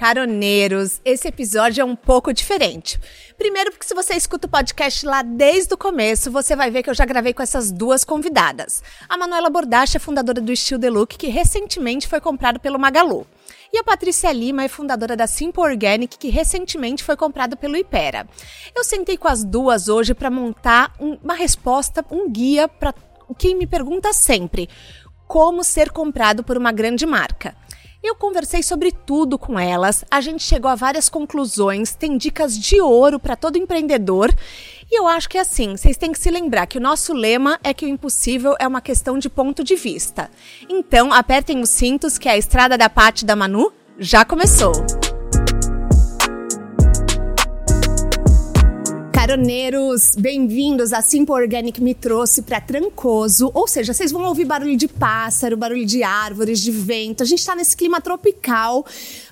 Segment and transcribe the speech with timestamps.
[0.00, 2.98] Caroneiros, esse episódio é um pouco diferente.
[3.36, 6.88] Primeiro, porque se você escuta o podcast lá desde o começo, você vai ver que
[6.88, 8.82] eu já gravei com essas duas convidadas.
[9.06, 13.26] A Manuela Bordache é fundadora do Estilo Deluxe, que recentemente foi comprado pelo Magalu.
[13.70, 18.26] E a Patrícia Lima é fundadora da Simple Organic, que recentemente foi comprado pelo Ipera.
[18.74, 22.94] Eu sentei com as duas hoje para montar um, uma resposta, um guia para
[23.36, 24.66] quem me pergunta sempre:
[25.28, 27.54] como ser comprado por uma grande marca?
[28.02, 32.80] Eu conversei sobre tudo com elas, a gente chegou a várias conclusões, tem dicas de
[32.80, 34.34] ouro para todo empreendedor.
[34.90, 37.60] E eu acho que é assim, vocês têm que se lembrar que o nosso lema
[37.62, 40.30] é que o impossível é uma questão de ponto de vista.
[40.66, 44.72] Então, apertem os cintos que a estrada da Pati da Manu já começou.
[49.30, 50.92] Caroneiros, bem-vindos.
[50.92, 55.56] A Simple Organic me trouxe para Trancoso, ou seja, vocês vão ouvir barulho de pássaro,
[55.56, 57.22] barulho de árvores, de vento.
[57.22, 58.84] A gente está nesse clima tropical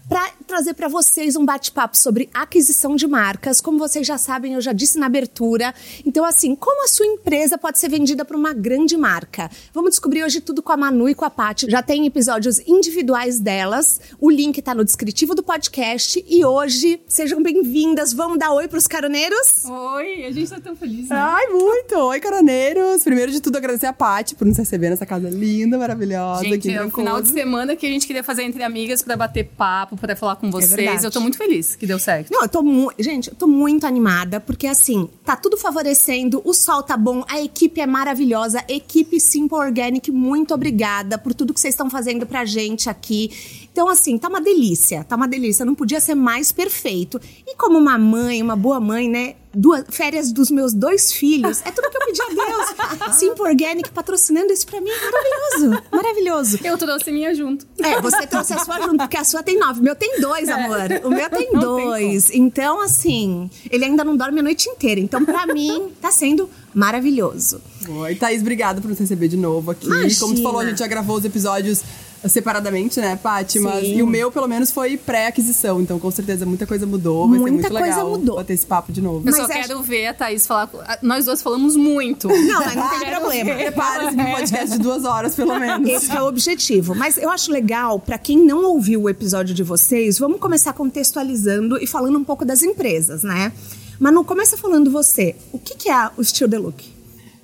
[0.08, 3.60] para trazer para vocês um bate-papo sobre aquisição de marcas.
[3.60, 5.74] Como vocês já sabem, eu já disse na abertura.
[6.06, 9.50] Então, assim, como a sua empresa pode ser vendida para uma grande marca?
[9.74, 11.70] Vamos descobrir hoje tudo com a Manu e com a Paty.
[11.70, 14.00] Já tem episódios individuais delas.
[14.18, 16.24] O link está no descritivo do podcast.
[16.26, 18.14] E hoje, sejam bem-vindas.
[18.14, 19.66] Vamos dar oi para os caroneiros?
[19.66, 21.10] Oi, a gente tá tão feliz.
[21.10, 21.16] Né?
[21.16, 21.94] Ai, muito!
[21.94, 23.04] Oi, caroneiros!
[23.04, 26.44] Primeiro de tudo, agradecer a Paty por nos receber nessa casa linda, maravilhosa.
[26.44, 29.44] Gente, é o final de semana que a gente queria fazer entre amigas para bater
[29.44, 31.04] papo, para falar com vocês.
[31.04, 32.30] É eu tô muito feliz que deu certo.
[32.30, 32.62] Não, eu tô.
[32.98, 37.40] Gente, eu tô muito animada, porque assim, tá tudo favorecendo, o sol tá bom, a
[37.40, 42.44] equipe é maravilhosa, equipe Simple Organic, muito obrigada por tudo que vocês estão fazendo pra
[42.44, 43.67] gente aqui.
[43.78, 47.20] Então, assim, tá uma delícia, tá uma delícia, não podia ser mais perfeito.
[47.46, 49.36] E como uma mãe, uma boa mãe, né?
[49.54, 53.14] Duas, férias dos meus dois filhos, é tudo que eu pedi a Deus.
[53.16, 56.58] Simple Organic patrocinando isso pra mim, maravilhoso, maravilhoso.
[56.64, 57.68] Eu trouxe minha junto.
[57.80, 60.48] É, você trouxe a sua junto, porque a sua tem nove, o meu tem dois,
[60.48, 60.80] amor.
[61.04, 62.24] O meu tem Não dois.
[62.24, 65.00] tem então, assim, ele ainda não dorme a noite inteira.
[65.00, 67.60] Então, pra mim, tá sendo maravilhoso.
[67.88, 69.86] Oi, Thaís, obrigada por nos receber de novo aqui.
[69.86, 70.20] Imagina.
[70.20, 71.82] Como tu falou, a gente já gravou os episódios
[72.26, 73.60] separadamente, né, Paty?
[73.60, 75.80] Mas, e o meu, pelo menos, foi pré-aquisição.
[75.80, 77.28] Então, com certeza, muita coisa mudou.
[77.28, 78.36] Vai ser Muita muito coisa legal mudou.
[78.36, 79.18] bater esse papo de novo.
[79.18, 80.70] Eu Mas só acho- quero ver a Thaís falar.
[81.02, 82.28] Nós duas falamos muito.
[82.28, 83.72] Não, mas não tem problema.
[83.72, 85.88] pra um podcast de duas horas, pelo menos.
[85.88, 86.94] Esse é o objetivo.
[86.94, 91.78] Mas eu acho legal, pra quem não ouviu o episódio de vocês, vamos começar contextualizando
[91.82, 93.52] e falando um pouco das empresas, né?
[94.00, 95.34] Manu, começa falando você.
[95.52, 96.97] O que, que é o Estilo Deluxe?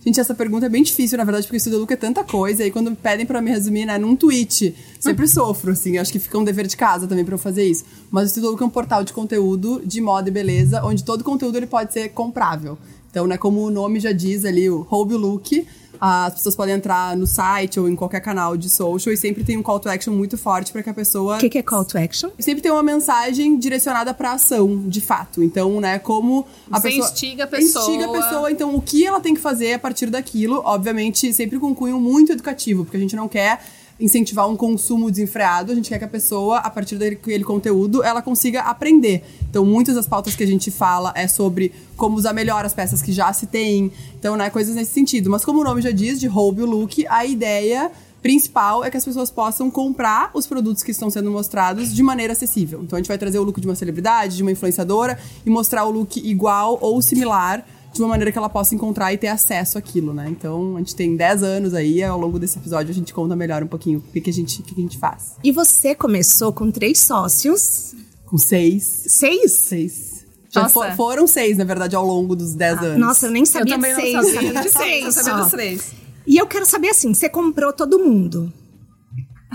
[0.05, 2.63] Gente, essa pergunta é bem difícil, na verdade, porque o Estudo Luca é tanta coisa.
[2.63, 5.97] E quando pedem pra me resumir, né, num tweet, sempre sofro, assim.
[5.97, 7.85] Acho que fica um dever de casa também pra eu fazer isso.
[8.11, 11.25] Mas o Estudo Luca é um portal de conteúdo de moda e beleza, onde todo
[11.25, 12.77] conteúdo ele pode ser comprável.
[13.15, 15.65] Então, né, como o nome já diz ali, o Roubo Look,
[16.01, 19.57] as pessoas podem entrar no site ou em qualquer canal de social e sempre tem
[19.57, 21.85] um call to action muito forte pra que a pessoa O que, que é call
[21.85, 22.31] to action?
[22.41, 25.45] sempre tem uma mensagem direcionada pra ação, de fato.
[25.45, 27.85] Então, né, como a Você pessoa instiga a pessoa.
[27.89, 31.61] instiga a pessoa, então o que ela tem que fazer a partir daquilo, obviamente, sempre
[31.61, 33.61] com um cunho muito educativo, porque a gente não quer
[33.99, 38.21] incentivar um consumo desenfreado, a gente quer que a pessoa, a partir daquele conteúdo, ela
[38.21, 39.25] consiga aprender.
[39.49, 43.01] Então, muitas das pautas que a gente fala é sobre como usar melhor as peças
[43.01, 45.31] que já se tem, então, né, coisas nesse sentido.
[45.31, 47.91] Mas como o nome já diz, de Roube o Look, a ideia
[48.25, 52.33] principal é que as pessoas possam comprar os produtos que estão sendo mostrados de maneira
[52.33, 52.83] acessível.
[52.83, 55.85] Então a gente vai trazer o look de uma celebridade, de uma influenciadora e mostrar
[55.85, 59.79] o look igual ou similar de uma maneira que ela possa encontrar e ter acesso
[59.79, 60.27] àquilo, né?
[60.29, 63.63] Então a gente tem 10 anos aí, ao longo desse episódio a gente conta melhor
[63.63, 65.35] um pouquinho o que, que, a, gente, o que, que a gente faz.
[65.43, 67.95] E você começou com três sócios.
[68.27, 68.83] Com seis.
[69.09, 69.53] Seis?
[69.53, 70.25] Seis.
[70.51, 70.75] Já Nossa.
[70.91, 72.99] fo- foram seis, na verdade, ao longo dos 10 anos.
[72.99, 74.35] Nossa, eu nem Eu sabia também de não seis.
[74.35, 75.05] sabia sabia de seis.
[75.05, 75.93] Eu sabia dos três.
[76.27, 78.53] E eu quero saber assim, você comprou todo mundo.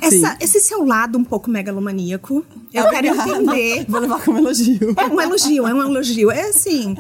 [0.02, 0.38] Essa- Sim.
[0.40, 3.30] esse seu lado um pouco megalomaníaco, eu quero Obrigada.
[3.36, 3.86] entender.
[3.90, 4.94] Vou levar como elogio.
[4.98, 6.32] É um elogio, é um elogio.
[6.32, 6.96] É assim,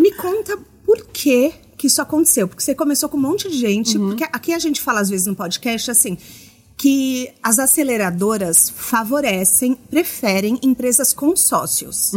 [0.00, 0.58] me conta
[0.88, 2.48] por que que isso aconteceu.
[2.48, 3.98] Porque você começou com um monte de gente.
[3.98, 6.16] Porque aqui a gente fala às vezes no podcast assim
[6.78, 12.12] que as aceleradoras favorecem, preferem empresas com sócios.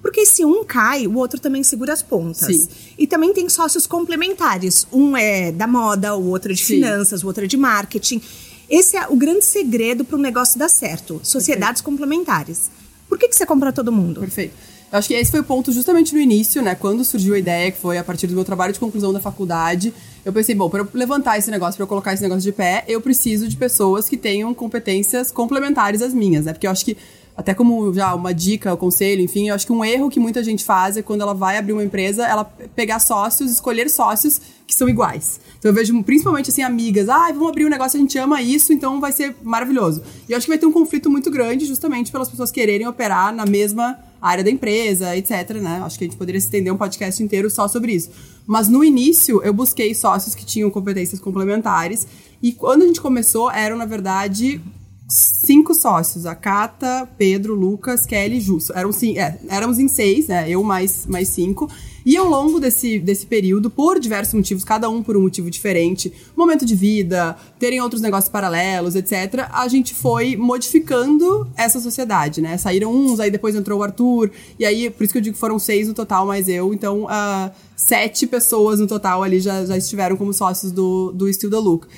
[0.00, 2.56] Porque se um cai, o outro também segura as pontas.
[2.56, 2.68] Sim.
[2.96, 4.86] E também tem sócios complementares.
[4.92, 6.76] Um é da moda, o outro é de Sim.
[6.76, 8.22] finanças, o outro é de marketing.
[8.70, 11.20] Esse é o grande segredo para o negócio dar certo.
[11.24, 12.70] Sociedades complementares.
[13.08, 14.20] Por que, que você comprou todo mundo?
[14.20, 14.54] Perfeito.
[14.92, 16.74] Eu acho que esse foi o ponto justamente no início, né?
[16.74, 19.92] Quando surgiu a ideia, que foi a partir do meu trabalho de conclusão da faculdade,
[20.24, 22.84] eu pensei, bom, para eu levantar esse negócio, para eu colocar esse negócio de pé,
[22.86, 26.52] eu preciso de pessoas que tenham competências complementares às minhas, né?
[26.52, 26.96] Porque eu acho que
[27.36, 30.42] até como já uma dica, um conselho, enfim, eu acho que um erro que muita
[30.42, 34.74] gente faz é quando ela vai abrir uma empresa, ela pegar sócios, escolher sócios que
[34.74, 35.38] são iguais.
[35.58, 38.72] Então eu vejo principalmente assim amigas, ah, vamos abrir um negócio, a gente ama isso,
[38.72, 40.02] então vai ser maravilhoso.
[40.26, 43.34] E eu acho que vai ter um conflito muito grande justamente pelas pessoas quererem operar
[43.34, 43.98] na mesma
[44.28, 45.80] área da empresa, etc, né?
[45.84, 48.10] Acho que a gente poderia estender um podcast inteiro só sobre isso.
[48.46, 52.06] Mas no início eu busquei sócios que tinham competências complementares
[52.42, 54.60] e quando a gente começou eram na verdade
[55.08, 56.26] cinco sócios.
[56.26, 58.72] A Cata, Pedro, Lucas, Kelly e Justo.
[58.74, 60.48] Eram, sim, é, éramos em seis, né?
[60.48, 61.70] Eu mais, mais cinco.
[62.06, 66.12] E ao longo desse, desse período, por diversos motivos, cada um por um motivo diferente,
[66.36, 72.56] momento de vida, terem outros negócios paralelos, etc., a gente foi modificando essa sociedade, né?
[72.58, 75.40] Saíram uns, aí depois entrou o Arthur, e aí, por isso que eu digo que
[75.40, 76.72] foram seis no total, mais eu.
[76.72, 81.50] Então, uh, sete pessoas no total ali já, já estiveram como sócios do, do Still
[81.50, 81.88] the Look.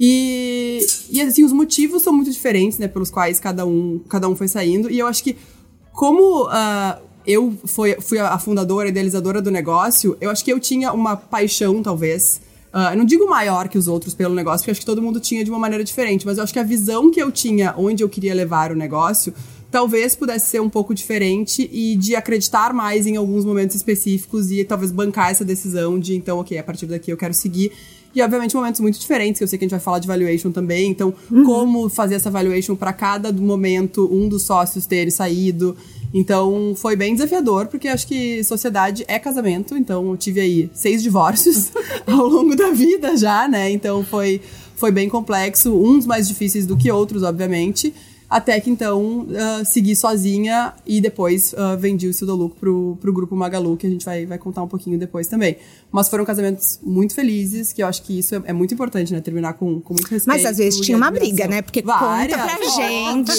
[0.00, 0.78] E,
[1.10, 4.48] e assim, os motivos são muito diferentes, né, pelos quais cada um, cada um foi
[4.48, 4.90] saindo.
[4.90, 5.36] E eu acho que,
[5.92, 10.92] como uh, eu foi, fui a fundadora, idealizadora do negócio, eu acho que eu tinha
[10.94, 12.40] uma paixão, talvez.
[12.68, 15.44] Uh, não digo maior que os outros pelo negócio, porque acho que todo mundo tinha
[15.44, 18.08] de uma maneira diferente, mas eu acho que a visão que eu tinha onde eu
[18.08, 19.34] queria levar o negócio
[19.70, 24.64] talvez pudesse ser um pouco diferente e de acreditar mais em alguns momentos específicos e
[24.64, 27.72] talvez bancar essa decisão de então, ok, a partir daqui eu quero seguir.
[28.18, 30.50] E, obviamente, momentos muito diferentes, que eu sei que a gente vai falar de valuation
[30.50, 30.90] também.
[30.90, 31.44] Então, uhum.
[31.44, 35.76] como fazer essa valuation para cada momento um dos sócios ter saído.
[36.12, 39.76] Então, foi bem desafiador, porque acho que sociedade é casamento.
[39.76, 41.70] Então, eu tive aí seis divórcios
[42.08, 43.70] ao longo da vida já, né?
[43.70, 44.40] Então, foi,
[44.74, 45.72] foi bem complexo.
[45.72, 47.94] Uns mais difíceis do que outros, obviamente.
[48.30, 53.34] Até que então uh, segui sozinha e depois uh, vendi o Sildo pro, pro grupo
[53.34, 55.56] Magalu, que a gente vai, vai contar um pouquinho depois também.
[55.90, 59.20] Mas foram casamentos muito felizes, que eu acho que isso é, é muito importante, né?
[59.22, 60.26] Terminar com, com muito respeito.
[60.26, 61.62] Mas às vezes tinha uma briga, né?
[61.62, 63.32] Porque Várias, conta pra gente,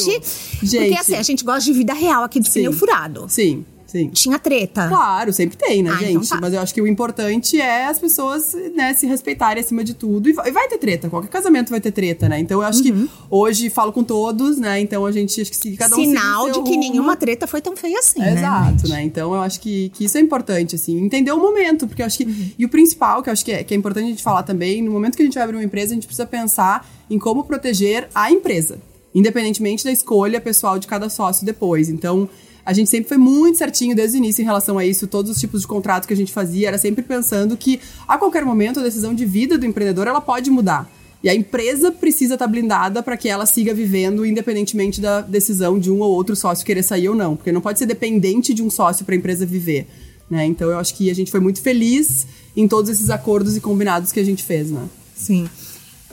[0.63, 0.77] gente.
[0.77, 3.27] Porque assim, a gente gosta de vida real aqui de pneu furado.
[3.29, 3.63] Sim.
[3.89, 4.09] Sim.
[4.09, 4.87] Tinha treta.
[4.87, 6.25] Claro, sempre tem, né, ah, então gente?
[6.25, 6.41] Então tá.
[6.41, 10.29] Mas eu acho que o importante é as pessoas, né, se respeitarem acima de tudo.
[10.29, 11.09] E vai ter treta.
[11.09, 12.39] Qualquer casamento vai ter treta, né?
[12.39, 13.07] Então eu acho uhum.
[13.07, 14.79] que hoje falo com todos, né?
[14.79, 17.61] Então a gente acho que se cada um Sinal de que rumo, nenhuma treta foi
[17.61, 18.21] tão feia assim.
[18.21, 19.03] É, né, exato, né?
[19.03, 22.17] Então eu acho que, que isso é importante, assim, entender o momento, porque eu acho
[22.17, 22.25] que.
[22.25, 22.51] Uhum.
[22.59, 24.83] E o principal, que eu acho que é, que é importante a gente falar também,
[24.83, 27.43] no momento que a gente vai abrir uma empresa, a gente precisa pensar em como
[27.43, 28.79] proteger a empresa.
[29.13, 31.89] Independentemente da escolha pessoal de cada sócio depois.
[31.89, 32.29] Então,
[32.69, 35.07] a gente sempre foi muito certinho desde o início em relação a isso.
[35.07, 38.45] Todos os tipos de contratos que a gente fazia era sempre pensando que a qualquer
[38.45, 40.87] momento a decisão de vida do empreendedor ela pode mudar.
[41.23, 45.79] E a empresa precisa estar tá blindada para que ela siga vivendo independentemente da decisão
[45.79, 48.61] de um ou outro sócio querer sair ou não, porque não pode ser dependente de
[48.61, 49.87] um sócio para a empresa viver.
[50.29, 50.45] Né?
[50.45, 54.11] Então eu acho que a gente foi muito feliz em todos esses acordos e combinados
[54.11, 54.87] que a gente fez, né?
[55.15, 55.49] Sim.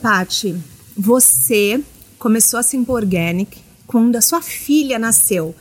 [0.01, 0.55] Pati,
[0.97, 1.79] você
[2.17, 5.53] começou a Simple Organic quando a sua filha nasceu.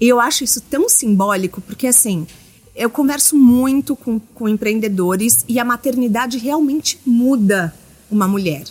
[0.00, 2.26] E eu acho isso tão simbólico, porque assim,
[2.74, 7.74] eu converso muito com, com empreendedores e a maternidade realmente muda
[8.10, 8.64] uma mulher.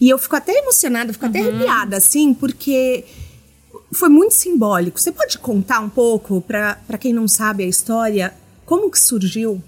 [0.00, 1.30] E eu fico até emocionada, fico uhum.
[1.30, 3.04] até arrepiada, assim, porque
[3.92, 5.00] foi muito simbólico.
[5.00, 9.62] Você pode contar um pouco, para quem não sabe a história, como que surgiu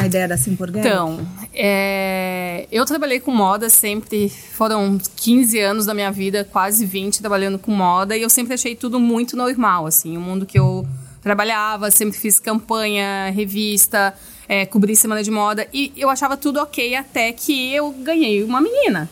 [0.00, 0.88] a ideia da Simple Organic?
[0.88, 7.20] Então, é, eu trabalhei com moda sempre, foram 15 anos da minha vida, quase 20
[7.20, 10.86] trabalhando com moda, e eu sempre achei tudo muito normal, assim, o mundo que eu
[11.22, 14.14] trabalhava, sempre fiz campanha, revista,
[14.48, 18.60] é, cobri semana de moda, e eu achava tudo ok até que eu ganhei uma
[18.60, 19.08] menina.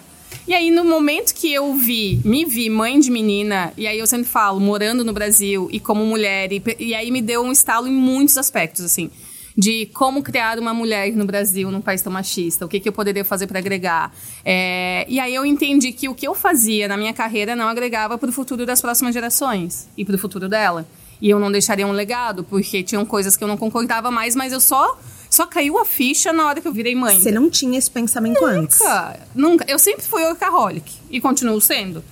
[0.46, 4.06] E aí, no momento que eu vi, me vi mãe de menina, e aí eu
[4.06, 7.86] sempre falo, morando no Brasil e como mulher, e, e aí me deu um estalo
[7.86, 9.10] em muitos aspectos, assim
[9.58, 12.92] de como criar uma mulher no Brasil, num país tão machista, o que, que eu
[12.92, 14.14] poderia fazer para agregar.
[14.44, 18.16] É, e aí eu entendi que o que eu fazia na minha carreira não agregava
[18.16, 20.86] para o futuro das próximas gerações e para o futuro dela.
[21.20, 24.52] E eu não deixaria um legado, porque tinham coisas que eu não concordava mais, mas
[24.52, 24.96] eu só
[25.28, 27.18] só caiu a ficha na hora que eu virei mãe.
[27.18, 28.78] Você não tinha esse pensamento nunca, antes?
[28.78, 29.64] Nunca, nunca.
[29.68, 32.04] Eu sempre fui workaholic e continuo sendo.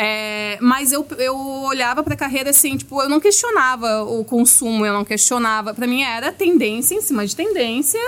[0.00, 4.86] É, mas eu, eu olhava para a carreira assim, tipo, eu não questionava o consumo,
[4.86, 5.74] eu não questionava.
[5.74, 8.00] Para mim era tendência em cima de tendência,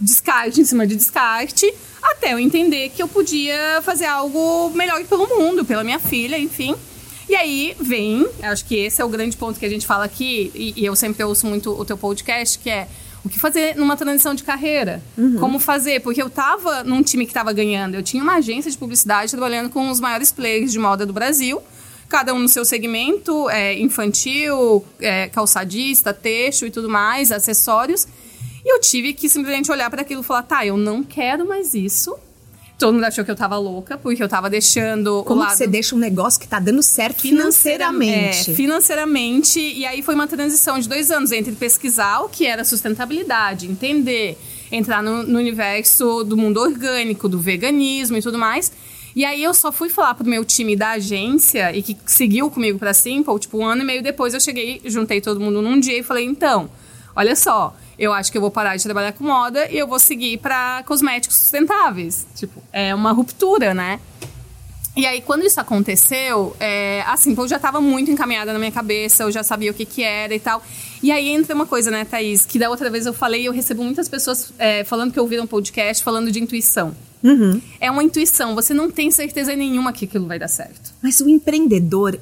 [0.00, 1.70] descarte em cima de descarte,
[2.02, 6.74] até eu entender que eu podia fazer algo melhor pelo mundo, pela minha filha, enfim.
[7.28, 10.50] E aí vem, acho que esse é o grande ponto que a gente fala aqui,
[10.54, 12.88] e, e eu sempre ouço muito o teu podcast, que é
[13.24, 15.02] o que fazer numa transição de carreira?
[15.16, 15.38] Uhum.
[15.38, 16.00] Como fazer?
[16.00, 17.94] Porque eu tava num time que tava ganhando.
[17.94, 21.62] Eu tinha uma agência de publicidade trabalhando com os maiores players de moda do Brasil.
[22.06, 28.06] cada um no seu segmento, é, infantil, é, calçadista, texto e tudo mais, acessórios.
[28.64, 31.74] E eu tive que simplesmente olhar para aquilo e falar: tá, eu não quero mais
[31.74, 32.14] isso.
[32.84, 35.56] Todo mundo achou que eu tava louca, porque eu tava deixando Como lado...
[35.56, 38.50] você deixa um negócio que tá dando certo financeiramente?
[38.50, 39.58] É, financeiramente.
[39.58, 44.36] E aí foi uma transição de dois anos entre pesquisar o que era sustentabilidade, entender,
[44.70, 48.70] entrar no, no universo do mundo orgânico, do veganismo e tudo mais.
[49.16, 52.78] E aí eu só fui falar pro meu time da agência e que seguiu comigo
[52.78, 55.98] pra Simple, tipo, um ano e meio depois eu cheguei, juntei todo mundo num dia
[55.98, 56.68] e falei, então,
[57.16, 59.98] olha só, eu acho que eu vou parar de trabalhar com moda e eu vou
[59.98, 62.26] seguir para cosméticos sustentáveis.
[62.34, 64.00] Tipo, é uma ruptura, né?
[64.96, 69.24] E aí, quando isso aconteceu, é, assim, eu já estava muito encaminhada na minha cabeça,
[69.24, 70.62] eu já sabia o que que era e tal.
[71.02, 73.82] E aí entra uma coisa, né, Thaís, que da outra vez eu falei, eu recebo
[73.82, 76.94] muitas pessoas é, falando que ouviram um podcast, falando de intuição.
[77.24, 77.60] Uhum.
[77.80, 80.94] É uma intuição, você não tem certeza nenhuma que aquilo vai dar certo.
[81.02, 82.18] Mas o empreendedor,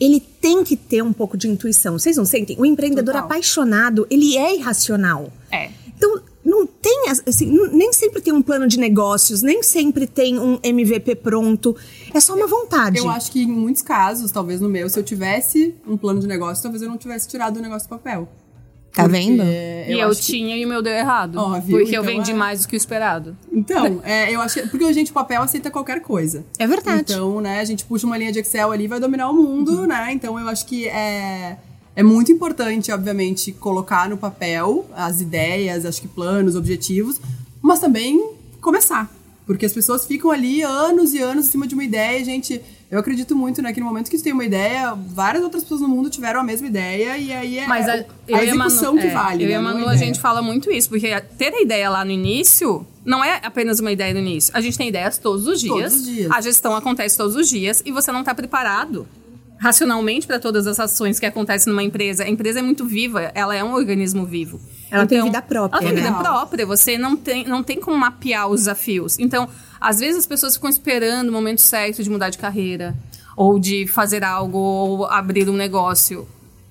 [0.00, 1.98] ele tem que ter um pouco de intuição.
[1.98, 2.56] Vocês não sentem?
[2.58, 3.24] O empreendedor Total.
[3.24, 5.32] apaixonado, ele é irracional.
[5.50, 5.70] É.
[5.96, 10.58] Então, não tem, assim, nem sempre tem um plano de negócios, nem sempre tem um
[10.62, 11.74] MVP pronto.
[12.14, 12.98] É só uma vontade.
[12.98, 16.26] Eu acho que em muitos casos, talvez no meu, se eu tivesse um plano de
[16.26, 18.28] negócio, talvez eu não tivesse tirado o negócio do papel.
[18.96, 19.42] Tá vendo?
[19.42, 21.36] e eu que- tinha e o meu deu errado.
[21.38, 21.78] Ó, viu?
[21.78, 23.36] porque eu Então, vendi é- mais do que o esperado.
[23.52, 24.68] Então, é, eu acho que.
[24.68, 26.44] Porque a gente, o papel aceita qualquer coisa.
[26.58, 27.12] É verdade.
[27.12, 29.86] Então, né, a gente puxa uma linha de Excel ali e vai dominar o mundo,
[29.86, 30.08] né?
[30.12, 31.58] Então eu acho que é,
[31.94, 37.20] é muito importante, obviamente, colocar no papel as ideias, acho que planos, objetivos,
[37.60, 38.30] mas também
[38.62, 39.14] começar.
[39.46, 42.60] Porque as pessoas ficam ali anos e anos em cima de uma ideia, e, gente.
[42.88, 45.80] Eu acredito muito, né, que no momento que tu tem uma ideia, várias outras pessoas
[45.80, 48.94] no mundo tiveram a mesma ideia, e aí é Mas a, a, e a execução
[48.94, 49.44] Manu, que é, vale.
[49.44, 49.98] Eu e né, a não Manu, a ideia.
[49.98, 53.90] gente fala muito isso, porque ter a ideia lá no início não é apenas uma
[53.90, 54.52] ideia no início.
[54.56, 55.74] A gente tem ideias todos os dias.
[55.74, 56.30] Todos os dias.
[56.30, 59.06] A gestão acontece todos os dias e você não está preparado
[59.58, 62.24] racionalmente para todas as ações que acontecem numa empresa.
[62.24, 64.60] A empresa é muito viva, ela é um organismo vivo.
[64.86, 66.08] Então, Ela tem vida própria, Ela tem né?
[66.08, 69.18] vida própria, você não tem, não tem como mapear os desafios.
[69.18, 69.48] Então,
[69.80, 72.94] às vezes as pessoas ficam esperando o momento certo de mudar de carreira,
[73.36, 76.26] ou de fazer algo, ou abrir um negócio.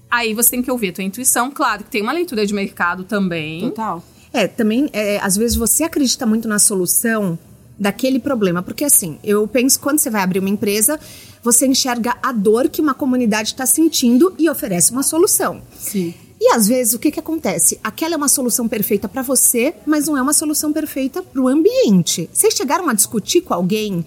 [0.09, 1.51] Aí você tem que ouvir a tua intuição.
[1.51, 3.61] Claro que tem uma leitura de mercado também.
[3.61, 4.03] Total.
[4.31, 7.37] É, também, é, às vezes você acredita muito na solução
[7.79, 8.61] daquele problema.
[8.61, 10.99] Porque assim, eu penso quando você vai abrir uma empresa,
[11.43, 15.61] você enxerga a dor que uma comunidade está sentindo e oferece uma solução.
[15.77, 16.13] Sim.
[16.39, 17.79] E às vezes o que, que acontece?
[17.83, 21.47] Aquela é uma solução perfeita para você, mas não é uma solução perfeita para o
[21.47, 22.29] ambiente.
[22.31, 24.05] Vocês chegaram a discutir com alguém,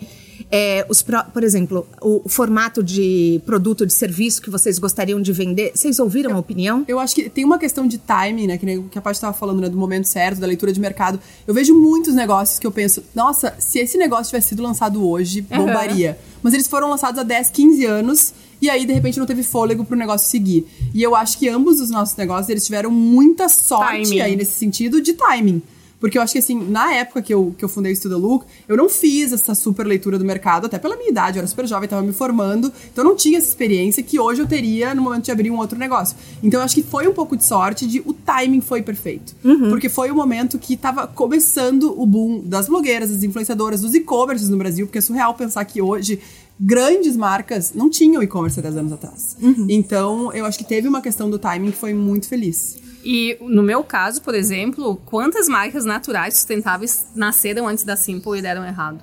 [0.50, 5.32] é, os por exemplo, o, o formato de produto, de serviço que vocês gostariam de
[5.32, 5.72] vender?
[5.74, 6.84] Vocês ouviram a opinião?
[6.86, 8.58] Eu acho que tem uma questão de timing, né?
[8.58, 9.68] Que, o que a Paty estava falando, né?
[9.68, 11.20] Do momento certo, da leitura de mercado.
[11.46, 15.40] Eu vejo muitos negócios que eu penso, nossa, se esse negócio tivesse sido lançado hoje,
[15.42, 16.18] bombaria.
[16.42, 19.84] Mas eles foram lançados há 10, 15 anos e aí, de repente, não teve fôlego
[19.84, 20.66] pro negócio seguir.
[20.92, 24.20] E eu acho que ambos os nossos negócios, eles tiveram muita sorte Timing.
[24.20, 25.62] aí nesse sentido de timing.
[26.00, 28.46] Porque eu acho que, assim, na época que eu, que eu fundei o Estuda Look,
[28.68, 31.66] eu não fiz essa super leitura do mercado, até pela minha idade, eu era super
[31.66, 35.02] jovem, tava me formando, então eu não tinha essa experiência que hoje eu teria no
[35.02, 36.16] momento de abrir um outro negócio.
[36.42, 39.34] Então eu acho que foi um pouco de sorte, de o timing foi perfeito.
[39.68, 44.48] Porque foi o momento que tava começando o boom das blogueiras, das influenciadoras, dos e-commerces
[44.48, 46.20] no Brasil, porque é surreal pensar que hoje
[46.60, 49.36] grandes marcas não tinham e-commerce há 10 anos atrás.
[49.68, 52.76] Então, eu acho que teve uma questão do timing que foi muito feliz.
[53.10, 58.42] E no meu caso, por exemplo, quantas marcas naturais sustentáveis nasceram antes da Simple e
[58.42, 59.02] deram errado?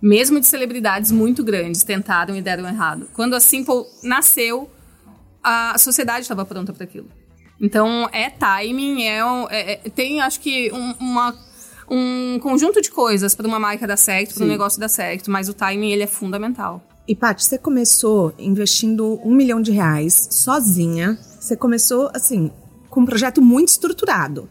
[0.00, 3.08] Mesmo de celebridades muito grandes tentaram e deram errado.
[3.12, 4.70] Quando a Simple nasceu,
[5.42, 7.08] a sociedade estava pronta para aquilo.
[7.60, 9.18] Então é timing, é,
[9.50, 11.36] é- é- tem acho que um, uma-
[11.90, 15.48] um conjunto de coisas para uma marca dar certo, para um negócio dar certo, mas
[15.48, 16.86] o timing ele é fundamental.
[17.08, 21.18] E, Paty, você começou investindo um milhão de reais sozinha.
[21.40, 22.52] Você começou, assim,
[22.90, 24.48] com um projeto muito estruturado.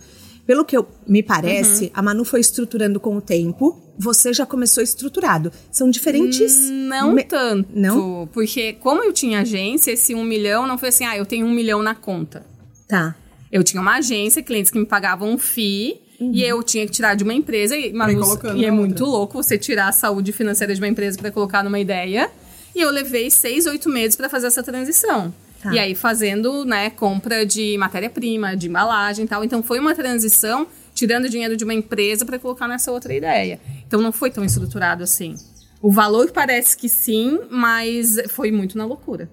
[0.48, 3.80] Pelo que eu, me parece, a Manu foi estruturando com o tempo.
[4.00, 5.52] Você já começou estruturado.
[5.72, 6.58] São diferentes...
[6.72, 7.70] Não me- tanto.
[7.72, 8.28] Não?
[8.34, 11.52] Porque como eu tinha agência, esse um milhão não foi assim, ah, eu tenho um
[11.52, 12.44] milhão na conta.
[12.88, 13.16] Tá.
[13.52, 17.16] Eu tinha uma agência, clientes que me pagavam um FII, e eu tinha que tirar
[17.16, 17.78] de uma empresa.
[17.78, 18.12] E, Manu,
[18.56, 21.80] e é muito louco você tirar a saúde financeira de uma empresa para colocar numa
[21.80, 22.30] ideia.
[22.76, 25.34] E eu levei seis, oito meses para fazer essa transição.
[25.62, 25.74] Tá.
[25.74, 29.44] E aí fazendo, né, compra de matéria-prima, de embalagem e tal.
[29.44, 33.60] Então foi uma transição tirando dinheiro de uma empresa para colocar nessa outra ideia.
[33.88, 35.36] Então não foi tão estruturado assim.
[35.82, 39.30] O valor parece que sim, mas foi muito na loucura.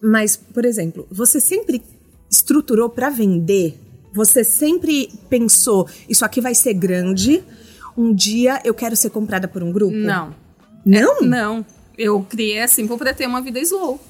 [0.00, 1.82] Mas, por exemplo, você sempre
[2.30, 3.78] estruturou para vender?
[4.12, 7.42] Você sempre pensou, isso aqui vai ser grande,
[7.96, 9.96] um dia eu quero ser comprada por um grupo?
[9.96, 10.34] Não.
[10.84, 11.20] Não?
[11.20, 11.66] Não.
[11.98, 14.00] Eu criei a Simple para ter uma vida slow.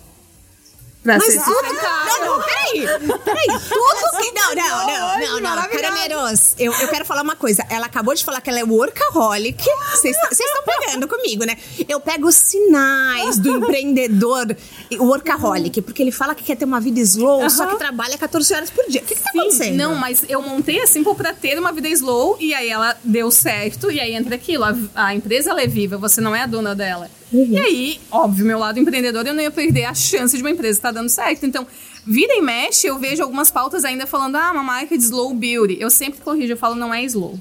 [1.02, 1.54] Pra Mas ser tudo.
[1.54, 2.26] sustentável.
[2.26, 3.20] Não, não, peraí.
[3.24, 3.46] Peraí.
[3.46, 4.30] Tudo que.
[4.32, 5.68] Não, não, não, não, não.
[5.68, 7.64] Carameiros, eu, eu quero falar uma coisa.
[7.70, 9.64] Ela acabou de falar que ela é workaholic.
[9.92, 11.56] Vocês estão pegando comigo, né?
[11.88, 14.54] Eu pego os sinais do empreendedor
[14.98, 18.70] workaholic, porque ele fala que quer ter uma vida slow, só que trabalha 14 horas
[18.70, 19.00] por dia.
[19.00, 19.76] O que, que tá acontecendo?
[19.76, 23.30] Não, mas eu montei a Simple pra ter uma vida slow e aí ela deu
[23.30, 23.90] certo.
[23.90, 26.74] E aí entra aquilo: a, a empresa ela é viva, você não é a dona
[26.74, 27.08] dela.
[27.32, 27.46] Uhum.
[27.52, 30.78] E aí, óbvio, meu lado empreendedor, eu não ia perder a chance de uma empresa
[30.78, 31.46] estar dando certo.
[31.46, 31.66] Então,
[32.06, 35.76] vira e mexe, eu vejo algumas pautas ainda falando: ah, uma marca de slow beauty.
[35.80, 37.38] Eu sempre corrijo, eu falo: não é slow.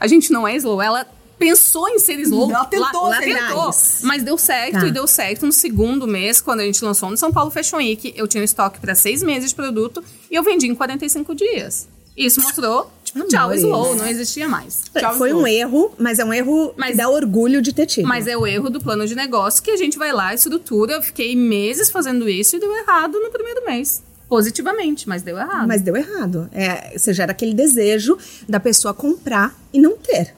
[0.00, 0.80] A gente não é slow.
[0.82, 1.06] Ela
[1.38, 2.50] pensou em ser slow.
[2.50, 3.70] Ela tentou lá, lá ser tentou,
[4.02, 4.86] mas deu certo Tá.
[4.86, 8.12] e deu certo no segundo mês, quando a gente lançou no São Paulo Fashion Week.
[8.16, 11.88] Eu tinha um estoque para seis meses de produto e eu vendi em 45 dias.
[12.16, 13.62] Isso mostrou, tipo, tchau, Amores.
[13.62, 14.82] slow, não existia mais.
[14.98, 15.46] Tchau, Foi um slow.
[15.48, 18.06] erro, mas é um erro Mas- que dá orgulho de ter tido.
[18.06, 20.92] Mas é o erro do plano de negócio que a gente vai lá, estrutura.
[20.94, 24.02] Eu fiquei meses fazendo isso e deu errado no primeiro mês.
[24.28, 25.66] Positivamente, mas deu errado.
[25.66, 26.48] Mas deu errado.
[26.52, 30.34] É, você gera aquele desejo da pessoa comprar e não ter.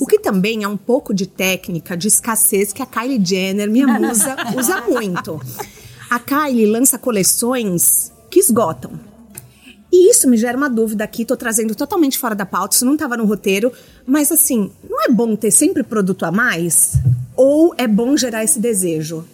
[0.00, 3.86] O que também é um pouco de técnica de escassez que a Kylie Jenner, minha
[3.86, 5.40] musa, usa muito.
[6.10, 8.90] A Kylie lança coleções que esgotam.
[9.90, 12.92] E isso me gera uma dúvida aqui, tô trazendo totalmente fora da pauta, isso não
[12.94, 13.72] estava no roteiro,
[14.06, 16.92] mas assim, não é bom ter sempre produto a mais?
[17.34, 19.24] Ou é bom gerar esse desejo?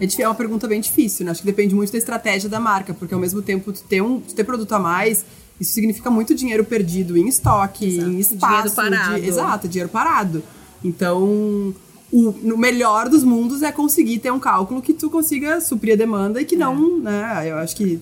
[0.00, 1.32] É é uma pergunta bem difícil, né?
[1.32, 4.20] Acho que depende muito da estratégia da marca, porque ao mesmo tempo tu ter, um,
[4.20, 5.24] tu ter produto a mais,
[5.60, 8.74] isso significa muito dinheiro perdido em estoque, em espaço.
[8.74, 9.20] Dinheiro parado.
[9.20, 10.42] de- exato, dinheiro parado.
[10.82, 11.74] Então,
[12.12, 15.96] o no melhor dos mundos é conseguir ter um cálculo que tu consiga suprir a
[15.96, 17.44] demanda e que não, né?
[17.50, 18.00] Eu acho que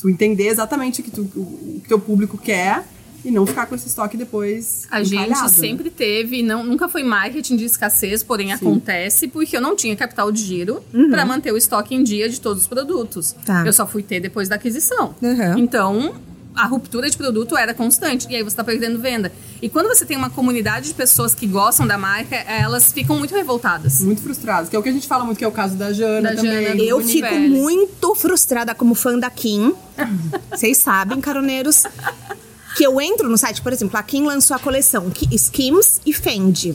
[0.00, 2.84] tu entender exatamente o que, tu, o que teu público quer
[3.24, 5.48] e não ficar com esse estoque depois A gente né?
[5.48, 10.32] sempre teve, não, nunca foi marketing de escassez, porém acontece porque eu não tinha capital
[10.32, 13.34] de giro para manter o estoque em dia de todos os produtos.
[13.44, 13.64] Tá.
[13.66, 15.14] Eu só fui ter depois da aquisição.
[15.20, 15.58] Uhum.
[15.58, 16.14] Então,
[16.54, 19.32] a ruptura de produto era constante e aí você está perdendo venda.
[19.62, 23.34] E quando você tem uma comunidade de pessoas que gostam da marca, elas ficam muito
[23.34, 24.00] revoltadas.
[24.00, 25.92] Muito frustrados, que é o que a gente fala muito, que é o caso da
[25.92, 26.64] Jana Da também.
[26.66, 27.36] Jana, Eu Universo.
[27.36, 29.74] fico muito frustrada como fã da Kim.
[30.50, 31.84] Vocês sabem, caroneiros.
[32.76, 36.12] Que eu entro no site, por exemplo, a Kim lançou a coleção Ki- Skims e
[36.12, 36.74] Fendi.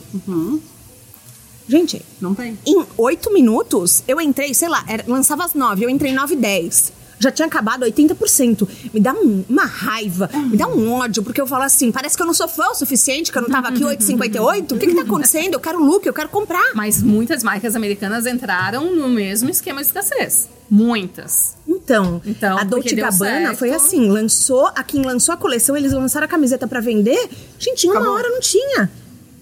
[1.68, 2.56] Gente, Não tem.
[2.64, 6.36] em oito minutos, eu entrei, sei lá, era- lançava às nove, eu entrei nove e
[6.36, 6.92] dez.
[7.18, 8.68] Já tinha acabado 80%.
[8.92, 12.22] Me dá um- uma raiva, me dá um ódio, porque eu falo assim, parece que
[12.22, 14.74] eu não sou fã o suficiente, que eu não tava aqui 8,58.
[14.74, 15.54] O que que tá acontecendo?
[15.54, 16.72] Eu quero look, eu quero comprar.
[16.74, 20.48] Mas muitas marcas americanas entraram no mesmo esquema de escassez.
[20.70, 21.56] Muitas.
[21.66, 26.26] Então, Então, a Dolce Gabbana foi assim, lançou, a quem lançou a coleção, eles lançaram
[26.26, 27.30] a camiseta pra vender.
[27.58, 28.16] Gente, em uma Acabou.
[28.18, 28.90] hora não tinha.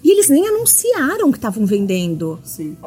[0.03, 2.39] E eles nem anunciaram que estavam vendendo.
[2.43, 2.77] Sim.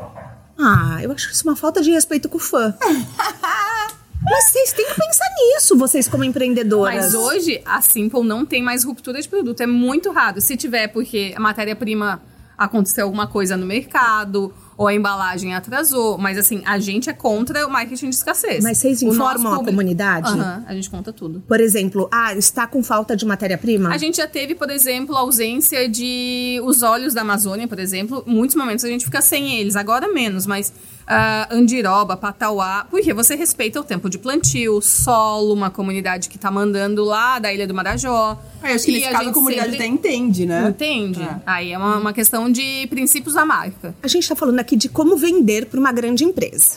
[0.57, 2.75] Ah, eu acho isso uma falta de respeito com o fã.
[4.31, 6.95] Mas vocês têm que pensar nisso, vocês como empreendedoras.
[6.95, 9.63] Mas hoje a Simple não tem mais ruptura de produto.
[9.63, 10.41] É muito raro.
[10.41, 12.23] Se tiver é porque a matéria-prima
[12.59, 16.19] aconteceu alguma coisa no mercado ou a embalagem atrasou.
[16.19, 18.65] Mas assim, a gente é contra o marketing de escassez.
[18.65, 20.29] Mas vocês informam a comunidade?
[20.29, 21.41] Aham, a gente conta tudo.
[21.47, 23.91] Por exemplo, ah, está com falta de matéria-prima?
[23.91, 28.25] A gente já teve, por exemplo, a ausência de os óleos da Amazônia, por exemplo.
[28.27, 30.73] Muitos momentos a gente fica sem eles, agora menos, mas
[31.11, 36.51] ah, Andiroba, Patauá, porque você respeita o tempo de plantio, solo, uma comunidade que tá
[36.51, 38.39] mandando lá da Ilha do Marajó.
[38.63, 40.69] É, acho que nesse a caso a comunidade sempre até entende, né?
[40.69, 41.23] Entende?
[41.23, 41.41] É.
[41.47, 43.95] Aí é uma, uma questão de princípios da marca.
[44.03, 46.77] A gente está falando aqui de como vender para uma grande empresa.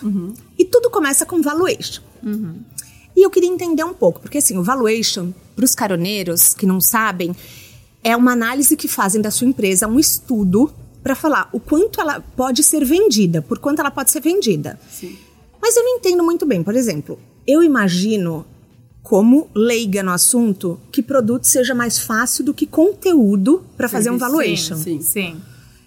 [0.58, 2.02] E tudo começa com valuation.
[3.16, 6.80] E eu queria entender um pouco, porque assim, o valuation, para os caroneiros que não
[6.80, 7.36] sabem,
[8.02, 12.20] é uma análise que fazem da sua empresa, um estudo para falar o quanto ela
[12.36, 14.80] pode ser vendida, por quanto ela pode ser vendida.
[14.90, 15.18] Sim.
[15.62, 16.64] Mas eu não entendo muito bem.
[16.64, 18.46] Por exemplo, eu imagino,
[19.04, 24.18] como leiga no assunto, que produto seja mais fácil do que conteúdo para fazer um
[24.18, 24.76] valuation.
[24.76, 25.02] sim.
[25.02, 25.42] Sim.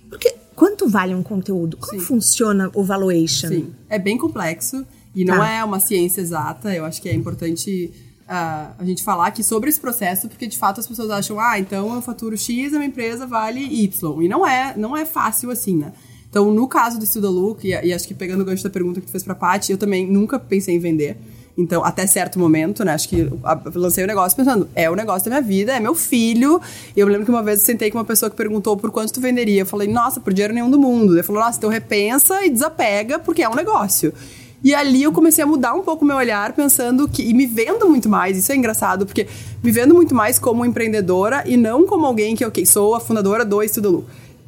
[0.09, 1.77] Porque quanto vale um conteúdo?
[1.77, 2.07] Como Sim.
[2.07, 3.48] funciona o valuation?
[3.48, 5.48] Sim, é bem complexo e não Tá.
[5.50, 6.72] é uma ciência exata.
[6.74, 7.92] Eu acho que é importante
[8.28, 11.58] ah, a gente falar aqui sobre esse processo, porque de fato as pessoas acham, ah,
[11.58, 14.22] então eu faturo X, a minha empresa vale Y.
[14.22, 15.92] E não é, não é fácil assim, né?
[16.28, 19.00] Então, no caso do Studio Look, e, e acho que pegando o gancho da pergunta
[19.00, 21.16] que tu fez pra Paty, eu também nunca pensei em vender.
[21.56, 22.92] Então, até certo momento, né?
[22.94, 25.94] Acho que a- lancei o negócio pensando, é o negócio da minha vida, é meu
[25.94, 26.60] filho.
[26.96, 29.12] E eu lembro que uma vez eu sentei com uma pessoa que perguntou por quanto
[29.12, 29.60] tu venderia.
[29.62, 31.14] Eu falei, nossa, por dinheiro nenhum do mundo.
[31.14, 34.12] Ele falou, nossa, então repensa e desapega, porque é um negócio.
[34.64, 37.22] E ali eu comecei a mudar um pouco o meu olhar, pensando que.
[37.22, 39.29] E me vendo muito mais, isso é engraçado, porque
[39.62, 43.44] me vendo muito mais como empreendedora e não como alguém que, ok, sou a fundadora
[43.44, 44.05] do Estudo Lu.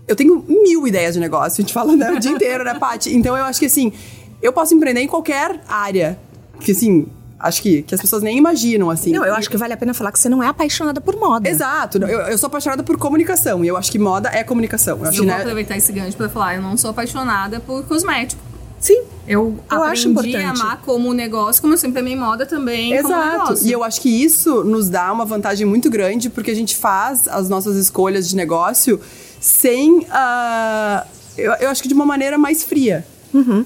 [0.09, 3.15] Eu tenho mil ideias de negócio, a gente fala né, o dia inteiro, né, Paty?
[3.15, 3.93] Então eu acho que assim,
[4.41, 6.19] eu posso empreender em qualquer área.
[6.61, 7.07] Que assim,
[7.39, 9.13] Acho que, que as pessoas nem imaginam, assim.
[9.13, 11.49] Não, eu acho que vale a pena falar que você não é apaixonada por moda.
[11.49, 11.99] Exato.
[11.99, 13.63] Eu, eu sou apaixonada por comunicação.
[13.63, 14.99] E eu acho que moda é comunicação.
[14.99, 17.61] Eu E acho eu vou né, aproveitar esse gancho pra falar, eu não sou apaixonada
[17.61, 18.41] por cosmético.
[18.87, 19.03] Sim.
[19.27, 20.61] Eu, Eu acho aprendi a importante.
[20.63, 23.59] amar como negócio, como eu sempre amei moda também Exato.
[23.65, 27.27] E eu acho que isso nos dá uma vantagem muito grande, porque a gente faz
[27.27, 29.01] as nossas escolhas de negócio
[29.41, 30.07] sem.
[30.11, 31.05] ah,
[31.37, 33.05] eu, eu acho que de uma maneira mais fria.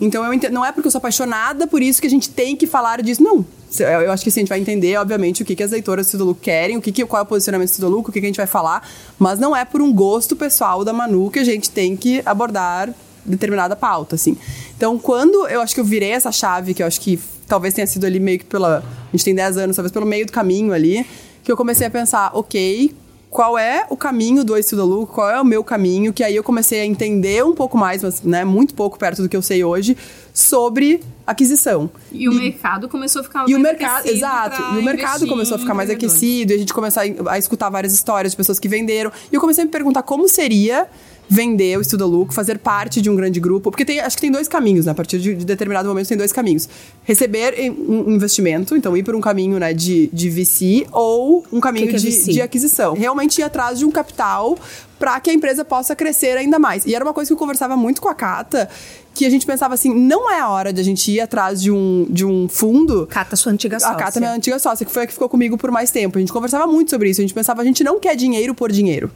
[0.00, 2.56] Então, eu entendo, não é porque eu sou apaixonada por isso que a gente tem
[2.56, 3.22] que falar disso.
[3.22, 3.44] Não.
[3.78, 6.08] Eu acho que assim, a gente vai entender, obviamente, o que, que as leitoras do
[6.08, 8.18] Estudo Lucro querem, o que, que, qual é o posicionamento do Estudo Lucro, o que,
[8.18, 11.38] que a gente vai falar, mas não é por um gosto pessoal da Manu que
[11.38, 12.92] a gente tem que abordar
[13.24, 14.36] determinada pauta, assim.
[14.76, 17.86] Então, quando eu acho que eu virei essa chave, que eu acho que talvez tenha
[17.86, 18.78] sido ali meio que pela.
[18.78, 21.04] A gente tem 10 anos, talvez pelo meio do caminho ali,
[21.42, 22.94] que eu comecei a pensar, ok,
[23.30, 26.42] qual é o caminho do Estudo Lucro, qual é o meu caminho, que aí eu
[26.42, 29.62] comecei a entender um pouco mais, mas né, muito pouco perto do que eu sei
[29.62, 29.96] hoje,
[30.34, 31.88] sobre aquisição.
[32.10, 34.62] E o mercado começou a ficar E o mais mercado, aquecido exato.
[34.74, 37.70] E o mercado começou a ficar mais aquecido, e a gente começou a, a escutar
[37.70, 39.12] várias histórias de pessoas que venderam.
[39.30, 40.88] E eu comecei a me perguntar como seria
[41.30, 43.70] vender o Estudo Lucro, fazer parte de um grande grupo.
[43.70, 44.92] Porque tem, acho que tem dois caminhos, né?
[44.92, 46.68] A partir de, de determinado momento tem dois caminhos.
[47.04, 51.86] Receber um investimento, então ir por um caminho né, de, de VC, ou um caminho
[51.86, 52.94] que é de, de aquisição.
[52.94, 54.58] Realmente ir atrás de um capital
[54.98, 56.84] para que a empresa possa crescer ainda mais.
[56.84, 58.68] E era uma coisa que eu conversava muito com a Cata,
[59.14, 61.70] que a gente pensava assim, não é a hora de a gente ir atrás de
[61.70, 63.94] um, de um fundo Cata, sua antiga sócia.
[63.94, 66.18] a Cata, minha antiga sócia, que foi a que ficou comigo por mais tempo.
[66.18, 67.20] A gente conversava muito sobre isso.
[67.20, 69.10] A gente pensava, a gente não quer dinheiro por dinheiro.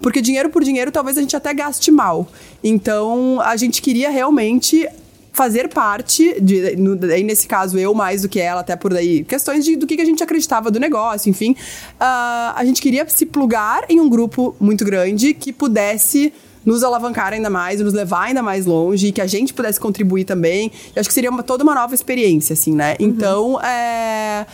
[0.00, 2.26] Porque dinheiro por dinheiro, talvez a gente até gaste mal.
[2.62, 4.86] Então, a gente queria realmente
[5.32, 9.24] fazer parte, de, no, aí nesse caso eu mais do que ela, até por daí,
[9.24, 11.56] questões de, do que que a gente acreditava do negócio, enfim.
[11.98, 16.32] Ah, a gente queria se plugar em um grupo muito grande que pudesse
[16.64, 20.24] nos alavancar ainda mais, nos levar ainda mais longe, e que a gente pudesse contribuir
[20.24, 20.70] também.
[20.94, 22.94] Eu acho que seria uma- toda uma nova experiência, assim, né?
[23.00, 24.46] Então, é,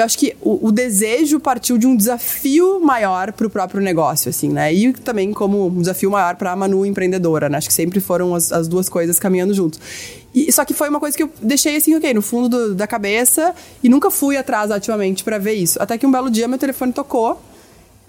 [0.00, 4.28] eu acho que o, o desejo partiu de um desafio maior para o próprio negócio,
[4.30, 4.72] assim, né?
[4.72, 7.58] E também como um desafio maior para a Manu empreendedora, né?
[7.58, 9.80] Acho que sempre foram as, as duas coisas caminhando juntos.
[10.34, 12.86] E, só que foi uma coisa que eu deixei assim, ok, no fundo do- da
[12.86, 15.82] cabeça e nunca fui atrás ativamente para ver isso.
[15.82, 17.40] Até que um belo dia meu telefone tocou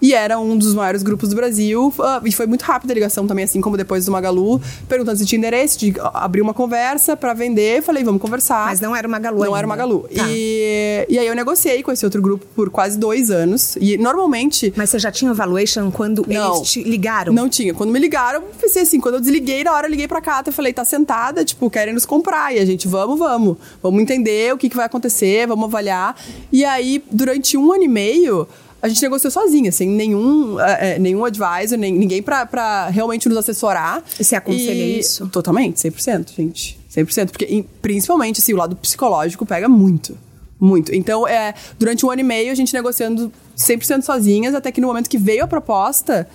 [0.00, 1.92] e era um dos maiores grupos do Brasil.
[2.00, 5.26] ah, e foi muito rápida a ligação também, assim como depois do Magalu, perguntando se
[5.26, 7.82] tinha interesse de ah, abrir uma conversa para vender.
[7.82, 8.66] Falei, vamos conversar.
[8.66, 9.58] Mas não era uma Magalu Não ainda.
[9.58, 10.08] era uma Magalu.
[10.14, 10.24] Tá.
[10.28, 13.76] E, e aí eu negociei com esse outro grupo por quase dois anos.
[13.80, 14.72] E normalmente.
[14.76, 16.56] Mas você já tinha o valuation quando Não.
[16.56, 17.32] eles te ligaram?
[17.32, 17.74] Não tinha.
[17.74, 20.50] Quando me ligaram, eu pensei assim, quando eu desliguei, na hora eu liguei pra Cata
[20.50, 22.54] e falei, tá sentada, tipo, querem nos comprar.
[22.54, 23.56] E a gente, vamos, vamos.
[23.82, 26.16] Vamos entender o que, que vai acontecer, vamos avaliar.
[26.52, 28.46] E aí, durante um ano e meio,
[28.82, 33.28] a gente negociou sozinha, sem nenhum, eh, eh, nenhum advisor, nem, ninguém pra, pra realmente
[33.28, 34.02] nos assessorar.
[34.18, 35.26] E você aconselha E- isso?
[35.28, 36.78] Totalmente, 100%, gente.
[36.88, 37.30] 100%.
[37.30, 40.16] Porque, principalmente, assim, o lado psicológico pega muito.
[40.58, 40.94] Muito.
[40.94, 44.88] Então, é, durante um ano e meio, a gente negociando 100% sozinhas, até que no
[44.88, 46.28] momento que veio a proposta,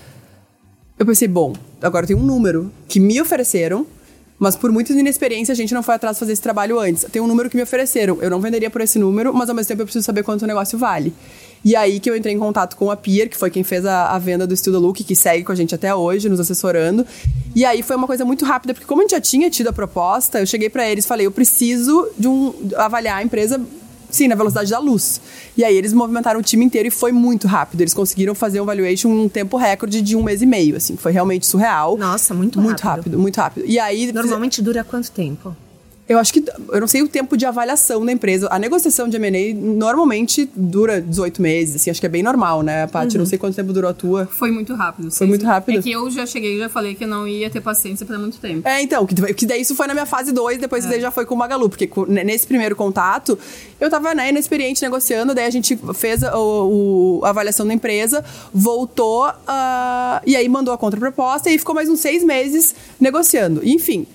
[0.98, 3.86] eu pensei, bom, agora tem um número que me ofereceram,
[4.40, 7.06] mas por muita inexperiência a gente não foi atrás fazer esse trabalho antes.
[7.12, 9.68] Tem um número que me ofereceram, eu não venderia por esse número, mas ao mesmo
[9.68, 11.14] tempo eu preciso saber quanto o negócio vale.
[11.66, 14.12] E aí que eu entrei em contato com a Pier, que foi quem fez a,
[14.12, 17.04] a venda do Estilo Look, que segue com a gente até hoje, nos assessorando.
[17.56, 19.74] E aí foi uma coisa muito rápida, porque como a gente já tinha tido a
[19.74, 23.60] proposta, eu cheguei pra eles e falei, eu preciso de um avaliar a empresa
[24.16, 25.20] Sim, na velocidade da luz.
[25.58, 27.82] E aí eles movimentaram o time inteiro e foi muito rápido.
[27.82, 30.96] Eles conseguiram fazer um valuation num tempo recorde de um mês e meio, assim.
[30.96, 31.98] Foi realmente surreal.
[31.98, 32.98] Nossa, muito Muito rápido.
[32.98, 33.66] rápido, muito rápido.
[33.68, 34.14] E aí...
[34.14, 35.54] Normalmente dura quanto tempo?
[36.08, 36.44] Eu acho que...
[36.72, 38.48] Eu não sei o tempo de avaliação da empresa.
[38.52, 41.90] A negociação de M&A normalmente dura 18 meses, assim.
[41.90, 43.16] Acho que é bem normal, né, Paty?
[43.16, 43.20] Uhum.
[43.22, 44.28] Não sei quanto tempo durou a tua.
[44.28, 45.10] Foi muito rápido.
[45.12, 45.80] Foi muito rápido?
[45.80, 48.20] É que eu já cheguei e já falei que eu não ia ter paciência pra
[48.20, 48.68] muito tempo.
[48.68, 51.26] É, então, que, que daí isso foi na minha fase 2, depois daí já foi
[51.26, 53.38] com o Magalu, porque nesse primeiro contato,
[53.80, 58.24] eu tava, né, inexperiente negociando, daí a gente fez a, o- a avaliação da empresa,
[58.54, 63.62] voltou, ah, e aí mandou a contraproposta, e ficou mais uns seis meses negociando.
[63.64, 64.06] Enfim,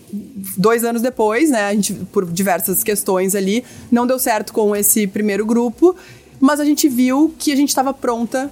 [0.57, 5.45] dois anos depois, né, gente, por diversas questões ali, não deu certo com esse primeiro
[5.47, 5.97] grupo,
[6.39, 8.51] mas a gente viu que a gente estava pronta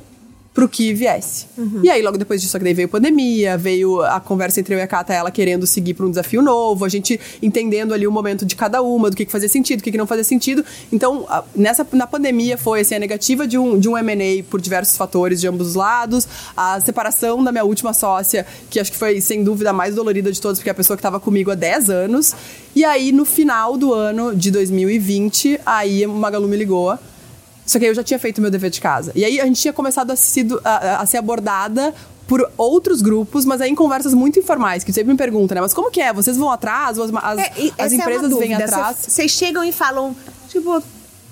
[0.59, 1.47] pro que viesse.
[1.85, 4.88] E aí, logo depois disso, daí veio pandemia, veio a conversa entre eu e a
[4.88, 8.57] Cata, ela querendo seguir para um desafio novo, a gente entendendo ali o momento de
[8.57, 10.64] cada uma, do que, que fazia sentido, o que, que não fazia sentido.
[10.92, 14.61] Então, a- nessa, na pandemia foi assim, a negativa de um, de um M&A por
[14.61, 18.99] diversos fatores de ambos os lados, a separação da minha última sócia, que acho que
[18.99, 21.53] foi, sem dúvida, a mais dolorida de todas, porque é a pessoa que estava comigo
[21.53, 22.35] há 10 anos.
[22.75, 26.99] E aí, no final do ano de 2020, aí o Magalu me ligou
[27.69, 29.13] só que aí eu já tinha feito meu dever de casa.
[29.15, 31.95] E aí a gente tinha começado a, sido, a, a ser abordada
[32.27, 35.61] por outros grupos, mas aí em conversas muito informais, que sempre me perguntam, né?
[35.61, 36.13] Mas como que é?
[36.13, 36.99] Vocês vão atrás?
[36.99, 38.65] As, as, É, as é empresas vêm dúvida.
[38.65, 38.97] atrás?
[38.99, 40.17] Cê- Vocês chegam e falam,
[40.49, 40.83] tipo,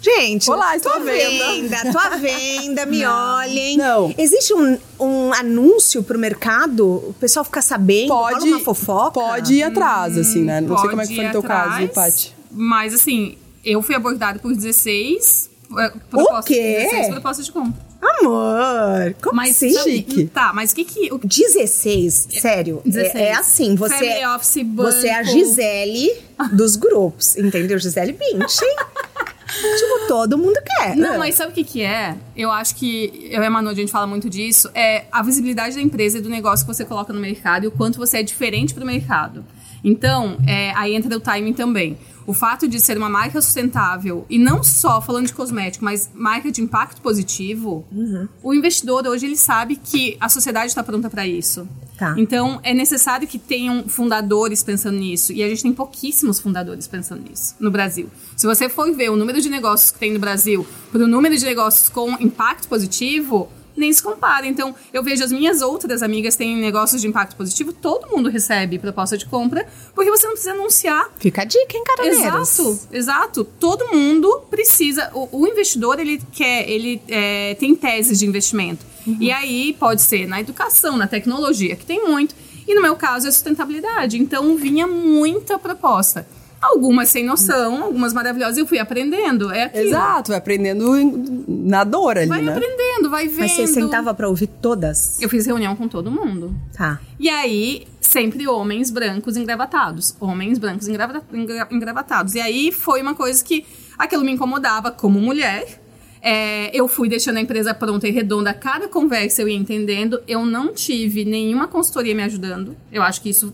[0.03, 1.79] Gente, Olá, estou à venda.
[1.91, 3.77] Tô à venda, me olhem.
[3.79, 4.15] não.
[4.17, 6.87] Existe um, um anúncio pro mercado?
[7.09, 8.09] O pessoal fica sabendo?
[8.09, 9.13] Pode, uma fofoca?
[9.19, 10.61] pode ir atrás, assim, né?
[10.61, 12.35] Não sei como é que foi no teu caso, Paty.
[12.53, 16.89] Mas assim, eu fui abordada por 16 eh, propostas, quê?
[16.91, 17.87] 16 propostas de compra.
[18.01, 19.77] Amor, como Mas assim?
[19.83, 20.27] Chique.
[20.27, 21.13] Tá, mas o que que...
[21.13, 22.83] O, 16, sério.
[22.85, 23.15] é- 16.
[23.15, 25.23] É, assim, você, Family Office, você é a.
[25.23, 26.13] Gisele
[26.53, 27.79] dos grupos, entendeu?
[27.79, 28.77] Gisele Bündchen.
[29.47, 30.97] tipo, todo mundo quer.
[30.97, 32.17] Não, mas sabe o que que é?
[32.37, 35.75] Eu acho que, eu e a Manu, a gente fala muito disso, é a visibilidade
[35.75, 38.23] da empresa e do negócio que você coloca no mercado e o quanto você é
[38.23, 39.45] diferente pro mercado.
[39.83, 41.97] Então, é, aí entra o timing também.
[42.27, 46.51] O fato de ser uma marca sustentável, e não só falando de cosmético, mas marca
[46.51, 48.29] de impacto positivo, Uhum.
[48.43, 51.67] o investidor hoje ele sabe que a sociedade está pronta para isso.
[51.97, 52.15] Tá.
[52.19, 55.33] Então, é necessário que tenham fundadores pensando nisso.
[55.33, 58.11] E a gente tem pouquíssimos fundadores pensando nisso no Brasil.
[58.37, 61.35] Se você for ver o número de negócios que tem no Brasil para o número
[61.37, 64.47] de negócios com impacto positivo, nem se compara.
[64.47, 68.79] Então, eu vejo as minhas outras amigas têm negócios de impacto positivo, todo mundo recebe
[68.79, 71.11] proposta de compra, porque você não precisa anunciar.
[71.19, 72.59] Fica a dica, hein, caroneiros?
[72.59, 73.45] Exato, exato.
[73.45, 75.11] Todo mundo precisa.
[75.13, 78.85] O, o investidor ele quer, ele é, tem teses de investimento.
[79.21, 82.35] E aí pode ser na educação, na tecnologia, que tem muito.
[82.67, 84.19] E no meu caso é sustentabilidade.
[84.19, 86.27] Então vinha muita proposta.
[86.69, 88.59] Algumas sem noção, algumas maravilhosas.
[88.59, 89.51] Eu fui aprendendo.
[89.53, 89.87] É aquilo.
[89.89, 92.53] Exato, vai aprendendo em- na dor ali, Vai né?
[92.53, 93.41] aprendendo, vai vendo.
[93.41, 95.21] Mas você sentava pra ouvir todas?
[95.21, 96.55] Eu fiz reunião com todo mundo.
[96.77, 97.01] Tá.
[97.19, 100.15] E aí, sempre homens brancos engravatados.
[100.21, 102.35] Homens brancos engravata- engra- engravatados.
[102.35, 103.65] E aí foi uma coisa que
[103.97, 105.83] aquilo me incomodava como mulher.
[106.21, 108.51] É, eu fui deixando a empresa pronta e redonda.
[108.51, 110.21] A cada conversa eu ia entendendo.
[110.27, 112.77] Eu não tive nenhuma consultoria me ajudando.
[112.91, 113.53] Eu acho que isso.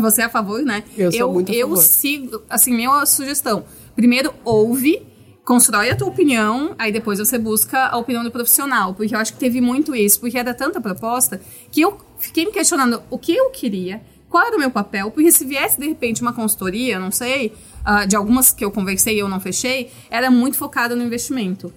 [0.00, 0.82] Você é a favor, né?
[0.96, 1.82] Eu sou muito a Eu favor.
[1.82, 2.42] sigo.
[2.48, 3.64] Assim, minha sugestão.
[3.94, 5.06] Primeiro, ouve.
[5.44, 8.94] Constrói a tua opinião, aí depois você busca a opinião do profissional.
[8.94, 12.52] Porque eu acho que teve muito isso, porque era tanta proposta que eu fiquei me
[12.52, 16.22] questionando o que eu queria, qual era o meu papel, porque se viesse de repente
[16.22, 17.52] uma consultoria, não sei,
[17.84, 21.72] ah, de algumas que eu conversei e eu não fechei, era muito focada no investimento.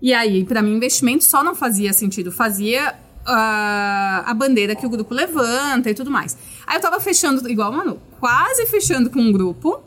[0.00, 2.94] E aí, pra mim, investimento só não fazia sentido, fazia
[3.26, 6.36] ah, a bandeira que o grupo levanta e tudo mais.
[6.72, 9.82] Aí eu tava fechando, igual, mano, quase fechando com um grupo,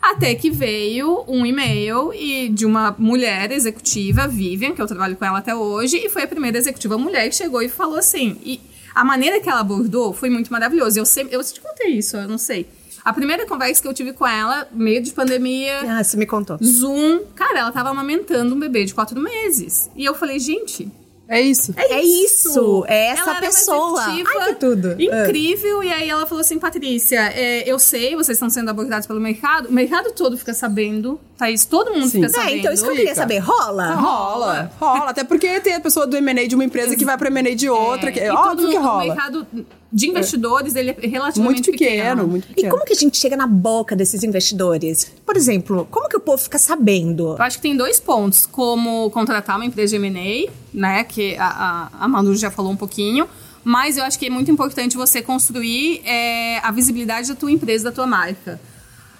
[0.00, 5.26] até que veio um e-mail e de uma mulher executiva, Vivian, que eu trabalho com
[5.26, 8.38] ela até hoje, e foi a primeira executiva mulher que chegou e falou assim.
[8.42, 8.62] E
[8.94, 10.98] a maneira que ela abordou foi muito maravilhosa.
[10.98, 12.66] Eu sempre, eu te contei isso, eu não sei.
[13.04, 16.56] A primeira conversa que eu tive com ela, meio de pandemia, Ah, você me contou.
[16.64, 19.90] Zoom, cara, ela tava amamentando um bebê de quatro meses.
[19.94, 20.90] E eu falei, gente,
[21.28, 21.74] É isso.
[21.76, 24.00] É isso, é essa ela pessoa.
[24.00, 24.94] Ai, tudo.
[25.00, 25.82] Incrível.
[25.82, 29.68] E aí ela falou assim, Patrícia, é, eu sei, vocês estão sendo abordados pelo mercado.
[29.68, 32.22] O mercado todo fica sabendo, Thaís, todo mundo Sim.
[32.22, 32.56] fica É, sabendo.
[32.58, 33.20] então isso que eu queria Fica.
[33.22, 33.38] saber.
[33.38, 33.94] Rola?
[33.94, 35.10] Rola, rola.
[35.10, 37.68] Até porque tem a pessoa do M&A de uma empresa que vai pro M&A de
[37.68, 38.12] outra.
[38.12, 39.04] que, É, é e todo que mundo- O rola.
[39.04, 39.46] mercado
[39.92, 42.70] de investidores, ele é relativamente Muito pequeno, muito E pequeno.
[42.72, 45.12] como que a gente chega na boca desses investidores?
[45.24, 47.36] Por exemplo, como que o povo fica sabendo?
[47.38, 51.46] Eu acho que tem dois pontos, como contratar uma empresa de M&A, né, que a,
[51.98, 53.28] a, a Manu já falou um pouquinho,
[53.62, 57.84] mas eu acho que é muito importante você construir é, a visibilidade da tua empresa,
[57.84, 58.60] da tua marca.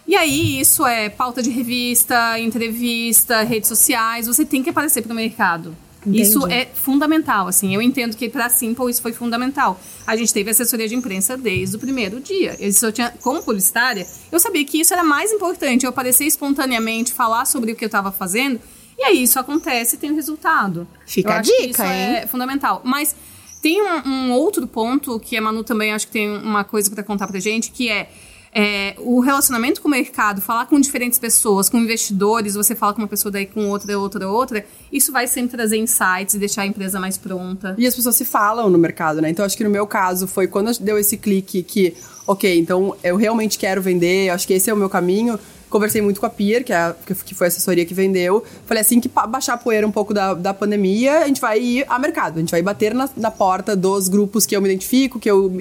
[0.07, 5.13] E aí, isso é pauta de revista, entrevista, redes sociais, você tem que aparecer para
[5.13, 5.77] o mercado.
[6.07, 6.23] Entendi.
[6.23, 7.75] Isso é fundamental, assim.
[7.75, 9.81] Eu entendo que para a Simple isso foi fundamental.
[10.07, 12.57] A gente teve assessoria de imprensa desde o primeiro dia.
[12.61, 15.85] Eu tinha, como publicitária, eu sabia que isso era mais importante.
[15.85, 18.61] Eu aparecer espontaneamente, falar sobre o que eu estava fazendo.
[18.97, 20.87] E aí isso acontece e tem o resultado.
[21.05, 22.17] Fica eu a dica, isso hein?
[22.17, 22.81] é fundamental.
[22.85, 23.15] Mas
[23.61, 27.03] tem um, um outro ponto que a Manu também acho que tem uma coisa para
[27.03, 28.09] contar pra gente, que é,
[28.59, 33.03] é, o relacionamento com o mercado, falar com diferentes pessoas, com investidores, você fala com
[33.03, 36.67] uma pessoa daí com outra, outra, outra, isso vai sempre trazer insights e deixar a
[36.67, 37.75] empresa mais pronta.
[37.77, 39.29] E as pessoas se falam no mercado, né?
[39.29, 41.95] Então, acho que no meu caso foi quando deu esse clique que,
[42.27, 45.39] ok, então eu realmente quero vender, acho que esse é o meu caminho.
[45.77, 48.43] Conversei muito com a Pier, que, é a- que- foi a assessoria que vendeu.
[48.65, 51.85] Falei assim que baixar a poeira um pouco da, da pandemia, a gente vai ir
[51.87, 52.37] a mercado.
[52.39, 55.53] A gente vai bater na, na porta dos grupos que eu me identifico, que eu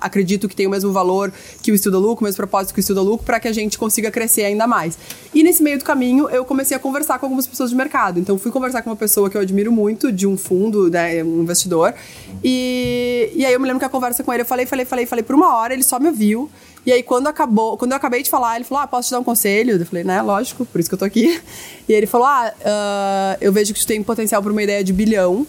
[0.00, 2.82] acredito que tem o mesmo valor que o Estuda Lucro, o mesmo propósito que o
[2.82, 4.98] Estuda Lucro, para que a gente consiga crescer ainda mais.
[5.32, 8.18] E nesse meio do caminho, eu comecei a conversar com algumas pessoas de mercado.
[8.18, 11.42] Então, fui conversar com uma pessoa que eu admiro muito, de um fundo, né, um
[11.42, 11.94] investidor.
[12.42, 15.06] E, e aí, eu me lembro que a conversa com ele, eu falei, falei, falei,
[15.06, 16.50] falei por uma hora, ele só me ouviu.
[16.86, 19.20] E aí, quando acabou, quando eu acabei de falar, ele falou: Ah, posso te dar
[19.20, 19.76] um conselho?
[19.78, 21.40] Eu falei, né, lógico, por isso que eu tô aqui.
[21.88, 24.92] E ele falou: Ah, ah, eu vejo que tu tem potencial para uma ideia de
[24.92, 25.46] bilhão.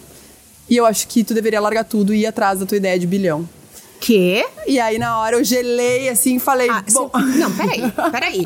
[0.70, 3.06] E eu acho que tu deveria largar tudo e ir atrás da tua ideia de
[3.08, 3.48] bilhão.
[4.00, 4.44] Quê?
[4.66, 8.46] E aí, na hora, eu gelei assim e falei: Ah, Bom, cê- Não, peraí, peraí.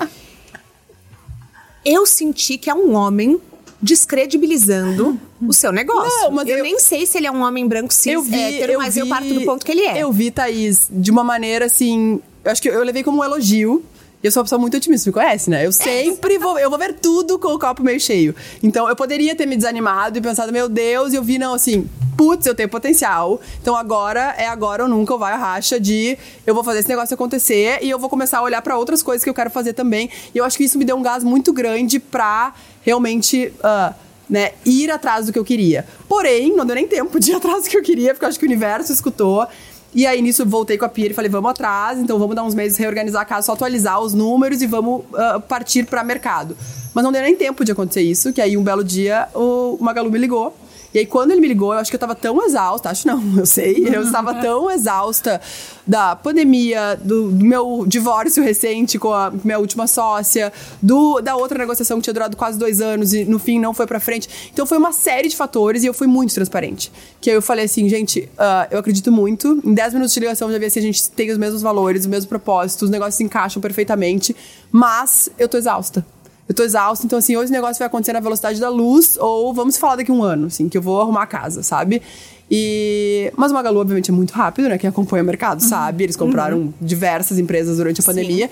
[1.86, 3.40] eu senti que é um homem
[3.82, 6.32] descredibilizando o seu negócio.
[6.32, 8.74] Não, eu, eu- nem sei se ele é um homem branco cis eu vi, hétero,
[8.74, 9.98] eu mas vi, eu parto do ponto que ele é.
[10.02, 12.22] Eu vi, Thaís, de uma maneira assim.
[12.46, 13.84] Eu acho que eu levei como um elogio.
[14.24, 15.66] E eu sou uma pessoa muito otimista, você me conhece, né?
[15.66, 16.58] Eu sempre vou.
[16.58, 18.36] Eu vou ver tudo com o copo meio cheio.
[18.64, 21.88] Então eu poderia ter me desanimado e pensado, meu Deus, e eu vi, não, assim,
[22.16, 23.42] putz, eu tenho potencial.
[23.62, 26.88] Então agora é agora ou nunca, ou vai a racha de eu vou fazer esse
[26.88, 29.74] negócio acontecer e eu vou começar a olhar pra outras coisas que eu quero fazer
[29.74, 30.10] também.
[30.34, 32.54] E eu acho que isso me deu um gás muito grande pra
[32.84, 33.52] realmente.
[33.64, 33.94] ah,
[34.28, 35.86] né, ir atrás do que eu queria.
[36.10, 38.40] Porém, não deu nem tempo de ir atrás do que eu queria, porque eu acho
[38.40, 39.48] que o universo escutou.
[39.96, 42.54] E aí, nisso, voltei com a Pia e falei, vamos atrás, então vamos dar uns
[42.54, 46.58] meses, reorganizar a casa, só atualizar os números e vamos ah, partir para mercado.
[46.94, 50.12] Mas não deu nem tempo de acontecer isso, que aí um belo dia o Magalu
[50.12, 50.54] me ligou.
[50.96, 53.22] E aí, quando ele me ligou, eu acho que eu tava tão exausta, acho não,
[53.38, 55.42] eu sei, eu estava tão exausta
[55.86, 61.60] da pandemia, do, do meu divórcio recente com a minha última sócia, do, da outra
[61.60, 64.50] negociação que tinha durado quase dois anos e no fim não foi pra frente.
[64.54, 66.90] Então foi uma série de fatores e eu fui muito transparente.
[67.20, 69.62] Que aí eu falei assim, gente, ah, eu acredito muito.
[69.66, 72.04] Em 10 minutos de ligação eu já vi assim, a gente tem os mesmos valores,
[72.04, 74.34] os mesmos propósitos, os negócios se encaixam perfeitamente,
[74.72, 76.06] mas eu tô exausta.
[76.48, 79.54] Eu tô exausta, então assim, ou esse negócio vai acontecer na velocidade da luz, ou
[79.54, 82.02] vamos falar daqui a um ano, assim, que eu vou arrumar a casa, sabe?
[82.50, 83.32] E...
[83.36, 84.78] Mas o Magalu, obviamente, é muito rápido, né?
[84.78, 86.04] Quem acompanha o mercado sabe.
[86.04, 88.50] Eles compraram diversas empresas durante a pandemia.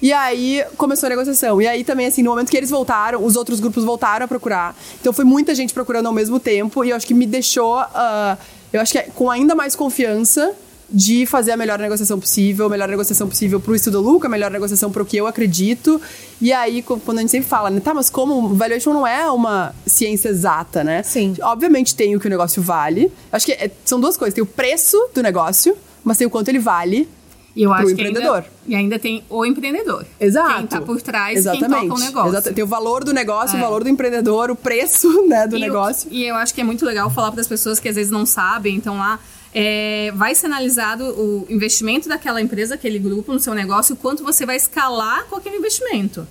[0.00, 1.60] E aí começou a negociação.
[1.60, 4.76] E aí também, assim, no momento que eles voltaram, os outros grupos voltaram a procurar.
[5.00, 6.84] Então foi muita gente procurando ao mesmo tempo.
[6.84, 8.36] E eu acho que me deixou, ah,
[8.72, 10.54] eu acho que é com ainda mais confiança
[10.88, 14.50] de fazer a melhor negociação possível, a melhor negociação possível pro estudo lucro, a melhor
[14.52, 16.00] negociação pro que eu acredito.
[16.40, 19.74] E aí, quando a gente sempre fala, né, tá, mas como valuation não é uma
[19.84, 21.02] ciência exata, né?
[21.02, 21.34] Sim.
[21.42, 23.10] Obviamente tem o que o negócio vale.
[23.32, 24.32] Acho que é- são duas coisas.
[24.34, 27.08] Tem o preço do negócio, mas tem o quanto ele vale
[27.56, 28.42] E eu pro acho empreendedor.
[28.42, 30.06] que ainda, e ainda tem o empreendedor.
[30.20, 30.54] Exato.
[30.54, 31.68] Quem tá por trás, Exatamente.
[31.80, 32.30] quem toca o negócio.
[32.30, 32.54] Exato.
[32.54, 33.58] Tem o valor do negócio, É.
[33.58, 36.08] o valor do empreendedor, o preço né, do E negócio.
[36.10, 38.12] Eu, e eu acho que é muito legal falar para as pessoas que às vezes
[38.12, 39.18] não sabem, então lá
[39.54, 44.22] é, vai ser analisado o investimento daquela empresa, aquele grupo no seu negócio, o quanto
[44.22, 46.26] você vai escalar com aquele investimento.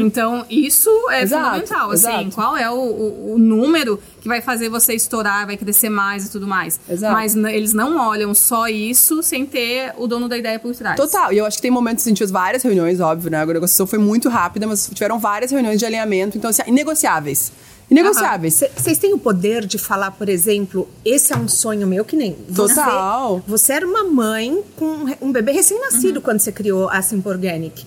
[0.00, 1.22] Então, isso é Uhum.
[1.22, 1.90] Exato, fundamental.
[1.90, 2.30] Assim, exato.
[2.34, 6.30] qual é o, o- o número que vai fazer você estourar, vai crescer mais e
[6.30, 6.78] tudo mais.
[6.88, 7.12] Exato.
[7.12, 10.96] Mas eles não olham só isso sem ter o dono da ideia por trás.
[10.96, 11.32] Total.
[11.32, 13.42] E eu acho que tem momentos, a gente fez várias reuniões, óbvio, né?
[13.42, 16.36] A negociação foi muito rápida, mas tiveram várias reuniões de alinhamento.
[16.36, 17.52] Então, assim, inegociáveis.
[17.90, 18.62] Inegociáveis.
[18.76, 22.36] Vocês têm o poder de falar, por exemplo, esse é um sonho meu, que nem
[22.48, 22.74] você.
[22.76, 23.42] Total.
[23.48, 26.22] Você era uma mãe com um bebê recém-nascido Uhum.
[26.22, 27.84] quando você criou a Simple Organic.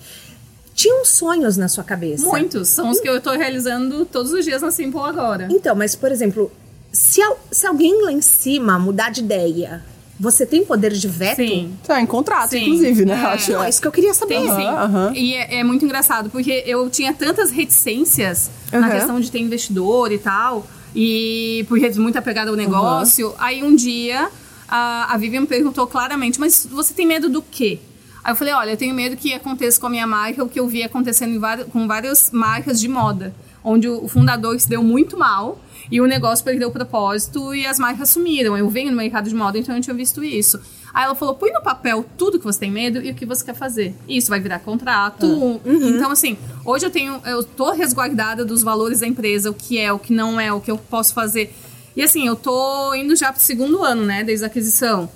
[0.74, 2.26] Tinham sonhos na sua cabeça.
[2.26, 2.68] Muitos.
[2.68, 5.48] São os que eu estou realizando todos os dias na Simple agora.
[5.50, 6.50] Então, mas, por exemplo,
[6.92, 9.82] se, se alguém lá em cima mudar de ideia,
[10.18, 11.36] você tem poder de veto?
[11.36, 11.76] Sim.
[11.86, 12.62] Tá em contrato, Sim.
[12.64, 13.14] inclusive, né?
[13.14, 13.26] É.
[13.26, 13.52] Acho.
[13.52, 14.34] Não, é isso que eu queria saber.
[14.36, 14.66] Tem sim.
[14.66, 15.12] aham.
[15.14, 18.90] E é, é muito engraçado, porque eu tinha tantas reticências na Aham.
[18.90, 23.34] questão de ter investidor e tal, e porque muito apegada ao negócio.
[23.38, 24.28] Aí um dia
[24.68, 27.78] a, a Vivian me perguntou claramente: Mas você tem medo do quê?
[28.22, 30.58] Aí eu falei: Olha, eu tenho medo que aconteça com a minha marca o que
[30.60, 35.18] eu vi acontecendo vários- com várias marcas de moda, onde o fundador se deu muito
[35.18, 35.58] mal.
[35.90, 38.56] E o negócio perdeu o propósito e as marcas sumiram.
[38.56, 40.60] Eu venho no mercado de moda, então eu tinha visto isso.
[40.92, 43.44] Aí ela falou: põe no papel tudo que você tem medo e o que você
[43.44, 43.94] quer fazer.
[44.08, 45.26] Isso vai virar contrato.
[45.64, 49.92] Então, assim, hoje eu tenho, eu tô resguardada dos valores da empresa, o que é,
[49.92, 51.54] o que não é, o que eu posso fazer.
[51.96, 55.08] E assim, eu tô indo já pro segundo ano, né, desde a aquisição.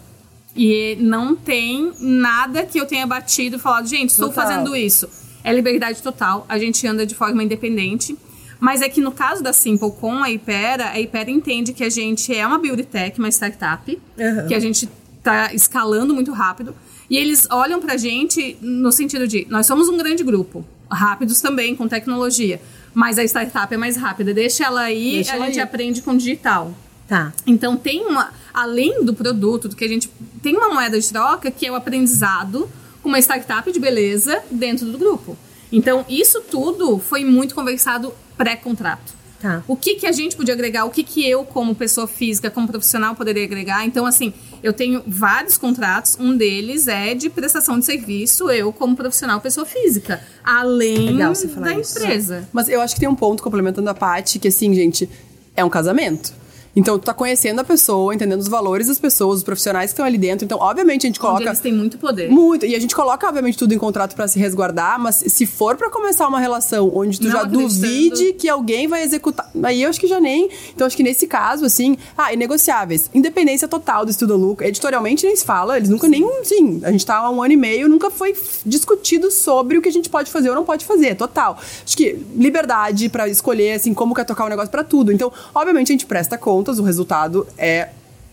[0.56, 4.44] E não tem nada que eu tenha batido e falado, gente, estou Total.
[4.44, 5.08] fazendo isso.
[5.44, 8.16] É liberdade total, a gente anda de forma independente.
[8.60, 11.90] Mas é que no caso da Simple com a Ipera, a Ipera entende que a
[11.90, 14.46] gente é uma beauty tech, uma startup, Uhum.
[14.48, 14.88] que a gente
[15.22, 16.74] tá escalando muito rápido.
[17.08, 21.74] E eles olham pra gente no sentido de, nós somos um grande grupo, rápidos também,
[21.76, 22.60] com tecnologia.
[22.92, 25.60] Mas a startup é mais rápida, deixa ela aí, Deixa a ela gente ir.
[25.60, 26.74] aprende com digital.
[27.06, 27.32] Tá.
[27.46, 30.10] Então tem uma, além do produto, do que a gente
[30.42, 32.68] tem uma moeda de troca que é o aprendizado
[33.02, 35.36] com uma startup de beleza dentro do grupo.
[35.72, 39.18] Então isso tudo foi muito conversado pré-contrato.
[39.40, 39.62] Tá.
[39.68, 42.66] O que que a gente podia agregar, o que que eu como pessoa física, como
[42.66, 43.84] profissional poderia agregar.
[43.84, 44.32] Então assim,
[44.62, 49.64] eu tenho vários contratos, um deles é de prestação de serviço, eu como profissional pessoa
[49.64, 51.98] física, além Legal você falar da isso.
[51.98, 52.48] empresa.
[52.52, 55.08] Mas eu acho que tem um ponto complementando a Paty, que assim, gente,
[55.54, 56.32] é um casamento.
[56.78, 60.06] Então, tu tá conhecendo a pessoa, entendendo os valores das pessoas, os profissionais que estão
[60.06, 60.44] ali dentro.
[60.44, 61.40] Então, obviamente, a gente coloca.
[61.40, 62.30] Onde eles têm muito poder.
[62.30, 62.64] Muito.
[62.64, 65.90] E a gente coloca, obviamente, tudo em contrato para se resguardar, mas se for para
[65.90, 69.50] começar uma relação onde tu Não já duvide que alguém vai executar.
[69.64, 70.48] Aí eu acho que já nem.
[70.72, 71.96] Então, acho que nesse caso, assim.
[72.16, 73.10] Ah, inegociáveis.
[73.12, 74.64] Independência total do estudo lucro.
[74.64, 75.76] Editorialmente nem se fala.
[75.76, 76.24] Eles nunca nem.
[76.44, 79.88] Sim, a gente tá há um ano e meio, nunca foi discutido sobre o que
[79.88, 81.16] a gente pode fazer ou não pode fazer.
[81.16, 81.58] Total.
[81.84, 85.10] Acho que liberdade para escolher, assim, como quer tocar o negócio para tudo.
[85.10, 87.88] Então, obviamente, a gente presta contas, o resultado é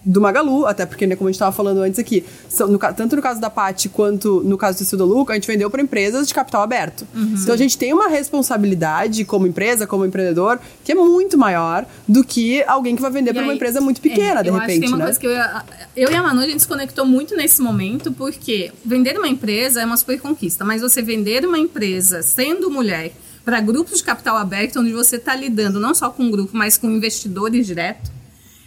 [0.07, 3.15] do Magalu, até porque, né, como a gente estava falando antes aqui, são, no tanto
[3.15, 6.27] no caso da Pati quanto no caso do Estudo Lucro, a gente vendeu para empresas
[6.27, 7.07] de capital aberto.
[7.15, 12.23] Então a gente tem uma responsabilidade como empresa, como empreendedor, que é muito maior do
[12.23, 14.71] que alguém que vai vender para uma empresa muito pequena, é, de eu acho que
[14.73, 15.03] repente, tem uma né?
[15.05, 15.63] coisa que eu, e a-
[15.95, 19.81] eu e a Manu, a gente se conectou muito nesse momento, porque vender uma empresa
[19.81, 23.11] é uma super conquista, mas você vender uma empresa sendo mulher
[23.43, 26.77] para grupos de capital aberto, onde você está lidando não só com um grupo, mas
[26.77, 28.11] com investidores direto,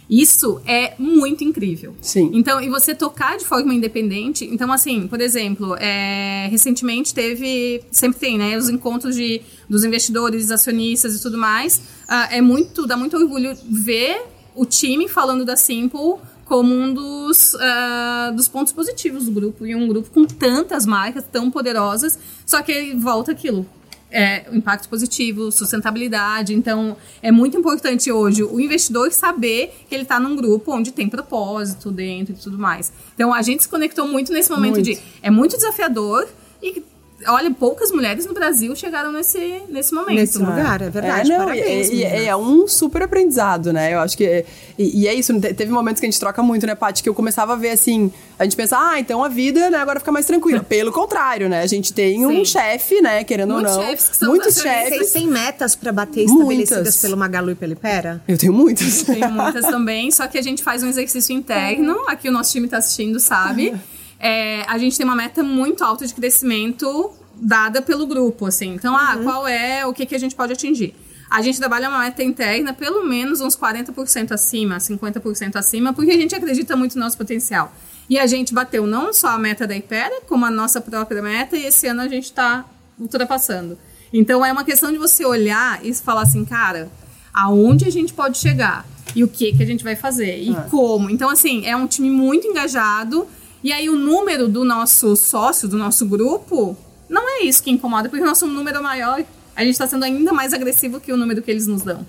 [0.09, 1.95] isso é muito incrível.
[2.01, 2.31] Sim.
[2.33, 4.43] Então, e você tocar de forma independente.
[4.45, 7.83] Então, assim, por exemplo, é, recentemente teve.
[7.91, 8.57] Sempre tem, né?
[8.57, 11.81] Os encontros de, dos investidores, acionistas e tudo mais.
[12.07, 12.87] Ah, é muito.
[12.87, 14.23] Dá muito orgulho ver
[14.55, 19.63] o time falando da Simple como um dos, ah, dos pontos positivos do grupo.
[19.63, 22.17] E um grupo com tantas marcas tão poderosas.
[22.47, 23.63] Só que volta aquilo
[24.11, 26.53] é, impacto positivo, sustentabilidade.
[26.53, 31.07] Então, é muito importante hoje o investidor saber que ele está num grupo onde tem
[31.07, 32.91] propósito dentro e tudo mais.
[33.13, 34.85] Então, a gente se conectou muito nesse momento Muito.
[34.85, 34.99] de.
[35.21, 36.27] É muito desafiador
[36.61, 36.83] e.
[37.27, 40.15] Olha, poucas mulheres no Brasil chegaram nesse, nesse momento.
[40.15, 41.29] Nesse lugar, é verdade.
[41.31, 42.27] É, não, Parabéns, e- e- meninas.
[42.27, 43.93] é, um super aprendizado, né?
[43.93, 44.25] Eu acho que.
[44.25, 44.45] é-
[44.77, 47.03] E, e é isso, te- teve momentos que a gente troca muito, né, Paty?
[47.03, 48.09] Que eu começava a ver assim.
[48.39, 50.63] A gente pensa, ah, então a vida, né, agora fica mais tranquila.
[50.63, 51.61] Pelo contrário, né?
[51.61, 52.45] A gente tem um Sim.
[52.45, 53.85] chefe, né, querendo Muitos ou não.
[53.89, 54.97] chefes que são muitos chefes.
[54.99, 56.61] Vocês têm metas para bater Muitas.
[56.63, 58.21] estabelecidas pelo Magalu e pelo Ipera?
[58.25, 59.03] Eu tenho muitos.
[59.03, 61.97] Tem muitas também, só que a gente faz um exercício interno.
[62.07, 63.75] Aqui o nosso time está assistindo, sabe?
[64.19, 68.73] É, a gente tem uma meta muito alta de crescimento dada pelo grupo, assim.
[68.73, 70.93] Então, ah, qual é o que, que a gente pode atingir?
[71.29, 76.17] A gente trabalha uma meta interna pelo menos uns 40% acima, 50% acima, porque a
[76.17, 77.71] gente acredita muito no nosso potencial.
[78.09, 81.55] E a gente bateu não só a meta da Ipera, como a nossa própria meta,
[81.55, 82.65] e esse ano a gente está
[82.99, 83.77] ultrapassando.
[84.11, 86.91] Então é uma questão de você olhar e falar assim, cara,
[87.31, 88.85] aonde a gente pode chegar?
[89.15, 90.37] E o que, que a gente vai fazer?
[90.39, 91.09] E como?
[91.09, 93.27] Então, assim, é um time muito engajado.
[93.63, 96.77] E aí o número do nosso sócio, do nosso grupo,
[97.09, 99.25] não é isso que incomoda, porque o nosso número é maior.
[99.55, 102.05] A gente está sendo ainda mais agressivo que o número que eles nos dão.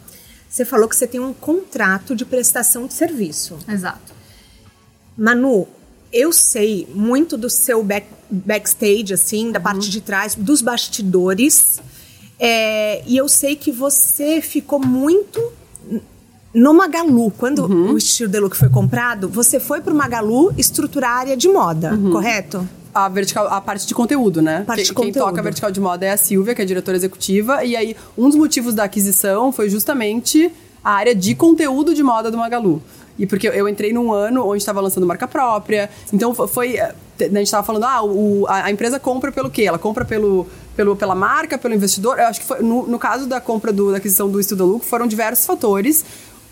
[0.48, 3.58] Você falou que você tem um contrato de prestação de serviço.
[3.68, 4.12] Exato.
[5.16, 5.66] Manu,
[6.12, 11.80] eu sei muito do seu back- backstage, assim, da parte de trás, dos bastidores.
[12.38, 15.52] É, e eu sei que você ficou muito
[16.52, 17.30] no Magalu.
[17.38, 21.48] Quando o estilo de look foi comprado, você foi pro Magalu estruturar a área de
[21.48, 22.66] moda, correto?
[22.92, 24.64] A, vertical, a parte de conteúdo, né?
[24.66, 25.26] Parte quem, de quem conteúdo.
[25.28, 27.64] toca a vertical de moda é a Silvia, que é a diretora executiva.
[27.64, 30.50] E aí, um dos motivos da aquisição foi justamente
[30.82, 32.82] a área de conteúdo de moda do Magalu.
[33.16, 35.88] E porque eu entrei num ano onde estava lançando marca própria.
[36.12, 36.76] Então fo- foi.
[36.78, 39.64] eh, A gente estava falando, ah, o, a, a empresa compra pelo quê?
[39.64, 42.18] Ela compra pelo, pelo, pela marca, pelo investidor.
[42.18, 44.88] Eu acho que foi, no, no caso da compra do, da aquisição do Estudo Lucro,
[44.88, 46.02] foram diversos fatores.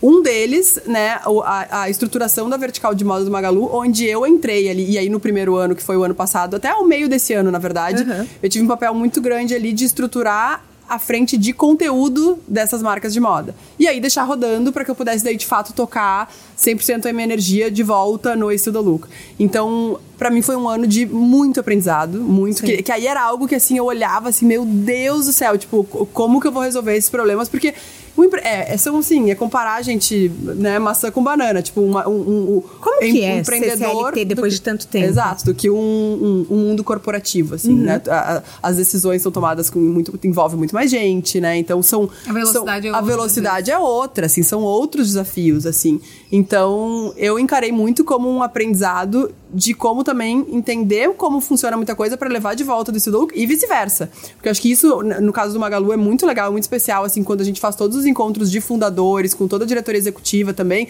[0.01, 4.69] Um deles, né, a, a estruturação da vertical de moda do Magalu, onde eu entrei
[4.69, 7.33] ali, e aí no primeiro ano, que foi o ano passado, até o meio desse
[7.33, 8.25] ano, na verdade, Uhum.
[8.41, 13.13] eu tive um papel muito grande ali de estruturar a frente de conteúdo dessas marcas
[13.13, 13.53] de moda.
[13.77, 17.23] E aí deixar rodando para que eu pudesse daí de fato tocar 100% a minha
[17.23, 19.09] energia de volta no Estudo Lucro.
[19.39, 23.47] Então, para mim foi um ano de muito aprendizado, muito que, que aí era algo
[23.47, 26.61] que assim eu olhava assim, meu Deus do céu, tipo, co- como que eu vou
[26.63, 27.47] resolver esses problemas?
[27.47, 27.73] Porque
[28.17, 32.57] empre- é, é, são assim, é comparar, gente, né, maçã com banana, tipo, uma, um,
[32.57, 35.05] um, Como que é um empreendedor CLT depois do- de tanto tempo?
[35.05, 37.77] Exato, do que um, um- um mundo corporativo, assim, Uhum.
[37.85, 38.01] né?
[38.09, 41.57] A- a- As decisões são tomadas com muito, envolve muito mais gente, né?
[41.57, 45.65] Então são A velocidade são- é a outra, velocidade é outra, assim, são outros desafios,
[45.65, 46.01] assim.
[46.29, 52.17] Então eu encarei muito como um aprendizado de como também entender como funciona muita coisa
[52.17, 54.09] para levar de volta do estudo e vice-versa.
[54.35, 57.23] Porque eu acho que isso, no caso do Magalu, é muito legal, muito especial, assim,
[57.23, 60.87] quando a gente faz todos os encontros de fundadores, com toda a diretoria executiva também,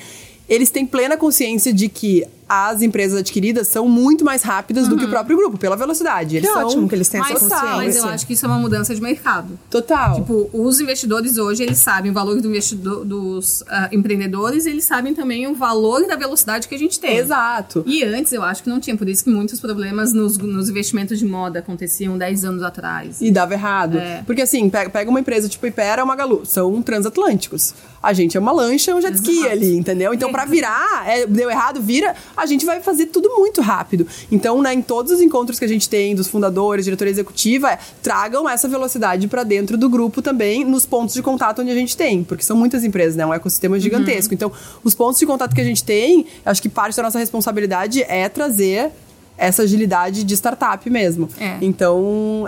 [0.48, 5.06] eles têm plena consciência de que as empresas adquiridas são muito mais rápidas do que
[5.06, 6.38] o próprio grupo, pela velocidade.
[6.38, 8.10] Eles Que são ótimo que eles têm Mas, essa tá, mas eu consciência.
[8.10, 9.60] acho que isso é uma mudança de mercado.
[9.70, 10.16] Total.
[10.16, 15.14] Tipo, os investidores hoje, eles sabem o valor do investidor, dos ah, empreendedores, eles sabem
[15.14, 17.18] também o valor da velocidade que a gente tem.
[17.18, 17.84] Exato.
[17.86, 21.20] E antes eu acho que não tinha, por isso que muitos problemas nos, nos investimentos
[21.20, 23.22] de moda aconteciam 10 anos atrás.
[23.22, 24.00] E dava errado.
[24.00, 24.24] É.
[24.26, 27.76] Porque assim, pega, uma empresa tipo Ipera ou Magalu, são transatlânticos.
[28.02, 30.14] A gente é uma lancha, um jet ski ali, entendeu?
[30.14, 34.08] Então, pra virar, é, deu errado, vira, a gente vai fazer tudo muito rápido.
[34.32, 37.80] Então, né, em todos os encontros que a gente tem dos fundadores, diretoria executiva, é,
[38.02, 41.96] tragam essa velocidade pra dentro do grupo também, nos pontos de contato onde a gente
[41.96, 42.24] tem.
[42.24, 43.26] Porque são muitas empresas, né?
[43.26, 44.34] Um ecossistema gigantesco.
[44.34, 44.52] Então,
[44.84, 48.28] os pontos de contato que a gente tem, acho que parte da nossa responsabilidade é
[48.30, 48.92] trazer
[49.40, 51.30] essa agilidade de startup mesmo.
[51.40, 51.58] É.
[51.62, 52.46] Então,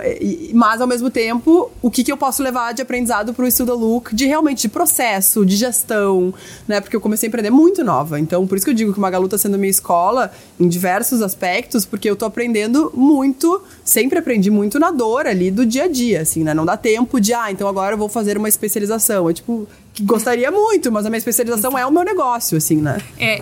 [0.53, 4.13] mas ao mesmo tempo, o que, que eu posso levar de aprendizado pro Estuda Look
[4.13, 6.33] de realmente de processo, de gestão,
[6.67, 6.81] né?
[6.81, 8.19] Porque eu comecei a empreender muito nova.
[8.19, 11.21] Então, por isso que eu digo que o Magalu tá sendo minha escola em diversos
[11.21, 15.87] aspectos, porque eu tô aprendendo muito, sempre aprendi muito na dor ali do dia a
[15.87, 16.53] dia, assim, né?
[16.53, 19.27] Não dá tempo de, ah, então agora eu vou fazer uma especialização.
[19.27, 22.97] Eu, tipo, que gostaria muito, mas a minha especialização é o meu negócio, assim, né?
[23.17, 23.41] É,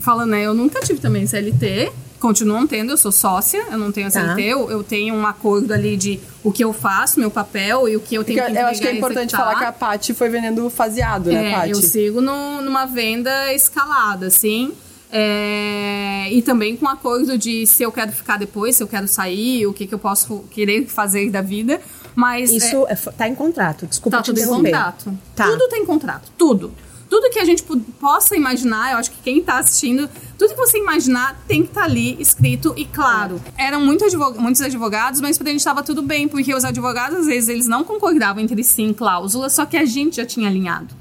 [0.00, 3.92] falando, né, eu nunca tive também CLT, continuo não tendo, eu sou sócia, eu não
[3.92, 4.20] tenho Tá.
[4.20, 7.96] CLT, eu, eu tenho um acordo ali de o que eu faço, meu papel e
[7.96, 9.46] o que eu tenho Porque que eu acho que é importante executar.
[9.46, 11.70] falar que a Paty foi vendendo faseado, né, É, Paty?
[11.70, 14.72] eu sigo no- numa venda escalada, assim.
[15.10, 19.66] É, e também com acordo de se eu quero ficar depois, se eu quero sair,
[19.66, 21.80] o que, que eu posso querer fazer da vida.
[22.14, 25.16] Mas é, Isso é, tá em contrato, desculpa tá te tudo em contrato.
[25.34, 25.46] Tá.
[25.50, 26.72] Tudo tem contrato, tudo.
[27.08, 27.62] Tudo que a gente
[28.00, 31.84] possa imaginar, eu acho que quem tá assistindo, tudo que você imaginar tem que estar
[31.84, 33.40] ali escrito e claro.
[33.56, 37.26] Eram muito advog- muitos advogados, mas pra gente estava tudo bem, porque os advogados, às
[37.26, 40.94] vezes, eles não concordavam entre si em cláusulas, só que a gente já tinha alinhado.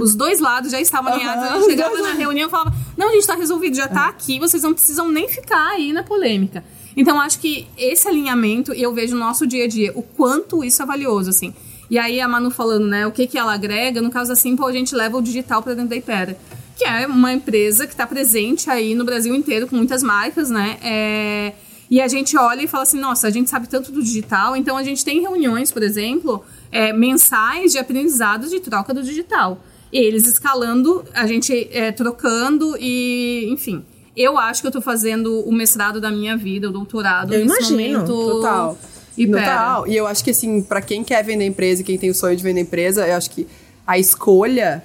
[0.00, 1.50] Os dois lados já estavam alinhados.
[1.50, 2.18] Eu chegava na lados.
[2.18, 5.28] reunião e falava: Não, a gente tá resolvido, já tá aqui, vocês não precisam nem
[5.28, 6.64] ficar aí na polêmica.
[6.96, 10.80] Então, acho que esse alinhamento, eu vejo no nosso dia a dia, o quanto isso
[10.80, 11.52] é valioso, assim.
[11.90, 14.66] E aí, a Manu falando, né, o que, que ela agrega, no caso da Simple,
[14.66, 16.36] a gente leva o digital para dentro da Ipera.
[16.76, 20.76] Que é uma empresa que está presente aí no Brasil inteiro, com muitas marcas, né?
[20.82, 21.52] É,
[21.90, 24.76] E a gente olha e fala assim, nossa, a gente sabe tanto do digital, então
[24.76, 29.62] a gente tem reuniões, por exemplo, é, mensais de aprendizado de troca do digital.
[29.92, 33.84] E eles escalando, a gente é, trocando e, enfim.
[34.16, 37.70] Eu acho que eu tô fazendo o mestrado da minha vida, o doutorado Eu imagino,
[37.70, 38.12] momento.
[38.12, 38.78] Total.
[39.16, 39.26] E.
[39.26, 39.86] Total.
[39.86, 42.36] E eu acho que, assim, pra quem quer vender empresa e quem tem o sonho
[42.36, 43.46] de vender empresa, eu acho que
[43.86, 44.82] a escolha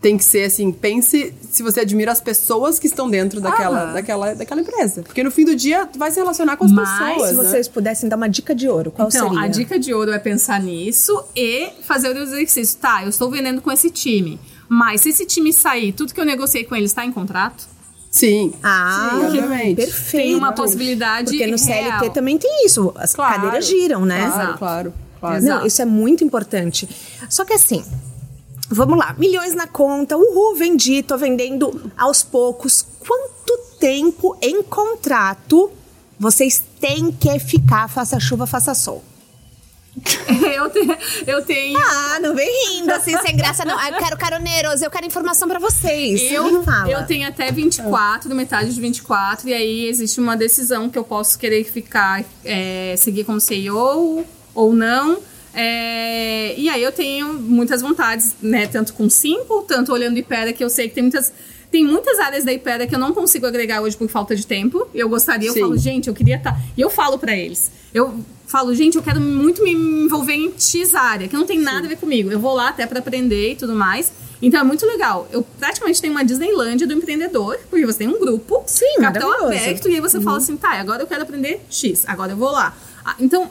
[0.00, 3.92] tem que ser assim, pense se você admira as pessoas que estão dentro daquela, Aham.
[3.92, 5.02] daquela, daquela empresa.
[5.02, 7.42] Porque no fim do dia, vai se relacionar com as Mas pessoas, Se né?
[7.42, 9.44] vocês pudessem dar uma dica de ouro, qual então, seria?
[9.44, 12.78] a dica de ouro é pensar nisso e fazer o exercício.
[12.78, 14.40] Tá, eu estou vendendo com esse time.
[14.70, 17.68] Mas se esse time sair, tudo que eu negociei com eles está em contrato?
[18.10, 18.52] Sim.
[18.62, 19.76] Ah, Sim, obviamente.
[19.76, 20.24] perfeito.
[20.26, 22.10] Tem uma possibilidade Porque no CLT real.
[22.10, 22.92] também tem isso.
[22.96, 23.34] As Claro.
[23.42, 24.26] cadeiras giram, né?
[24.26, 24.58] Claro, Exato.
[24.58, 24.94] claro.
[25.20, 25.42] claro.
[25.44, 26.88] Não, isso é muito importante.
[27.28, 27.84] Só que assim,
[28.68, 32.84] vamos lá, milhões na conta, uhul, vendi, tô vendendo aos poucos.
[32.98, 35.70] Quanto tempo em contrato
[36.18, 39.04] vocês têm que ficar, faça chuva, faça sol?
[40.56, 41.78] eu, te- eu tenho.
[41.78, 43.74] Ah, não vem rindo assim, sem graça não.
[43.86, 46.20] Eu quero caroneiros, eu quero informação pra vocês.
[46.32, 46.44] Eu,
[46.92, 51.38] eu tenho até 24, metade de 24, e aí existe uma decisão que eu posso
[51.38, 54.24] querer ficar, é, seguir como CEO
[54.54, 55.18] ou não.
[55.52, 58.66] É, e aí eu tenho muitas vontades, né?
[58.68, 61.32] Tanto com Simple, tanto olhando Ipera, que eu sei que tem muitas.
[61.70, 64.88] Tem muitas áreas da Ipera que eu não consigo agregar hoje por falta de tempo.
[64.92, 65.60] Eu gostaria, eu Sim.
[65.60, 66.60] falo, gente, eu queria estar.
[66.76, 67.70] E eu falo pra eles.
[67.94, 68.14] Eu
[68.46, 71.88] falo, gente, eu quero muito me envolver em X área, que não tem nada a
[71.88, 72.30] ver comigo.
[72.30, 74.12] Eu vou lá até pra aprender e tudo mais.
[74.42, 75.28] Então é muito legal.
[75.30, 79.88] Eu praticamente tenho uma Disneylândia do empreendedor, porque você tem um grupo, Sim, capital aberto,
[79.88, 82.76] e aí você fala assim, tá, agora eu quero aprender X, agora eu vou lá.
[83.04, 83.50] Ah, então,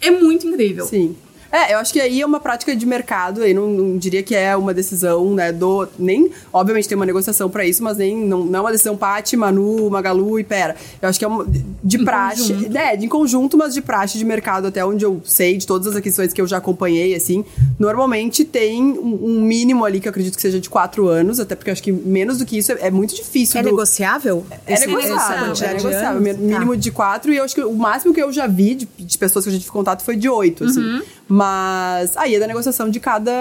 [0.00, 0.86] é muito incrível.
[0.86, 1.16] Sim.
[1.52, 4.34] É, eu acho que aí é uma prática de mercado, aí não, não diria que
[4.34, 5.86] é uma decisão, né, do...
[5.98, 9.36] Nem, obviamente tem uma negociação pra isso, mas nem, não, não é uma decisão Pati,
[9.36, 10.76] Manu, Magalu e Pera.
[11.02, 11.44] Eu acho que é uma,
[11.82, 12.76] de Em praxe, conjunto.
[12.76, 15.96] é, de conjunto, mas de praxe de mercado, até onde eu sei, de todas as
[15.96, 17.44] aquisições que eu já acompanhei, assim,
[17.78, 21.54] normalmente tem um, um mínimo ali, que eu acredito que seja de quatro anos, até
[21.56, 23.58] porque eu acho que menos do que isso é, é muito difícil.
[23.58, 24.44] É do- negociável?
[24.66, 26.20] é Esse- negociável, essa é de negociável.
[26.20, 26.76] Mínimo Tá.
[26.80, 29.44] de quatro, e eu acho que o máximo que eu já vi de, de pessoas
[29.44, 30.80] que eu já tive contato foi de oito, assim.
[30.80, 31.02] Uhum.
[31.32, 33.32] Mas aí é da negociação de cada,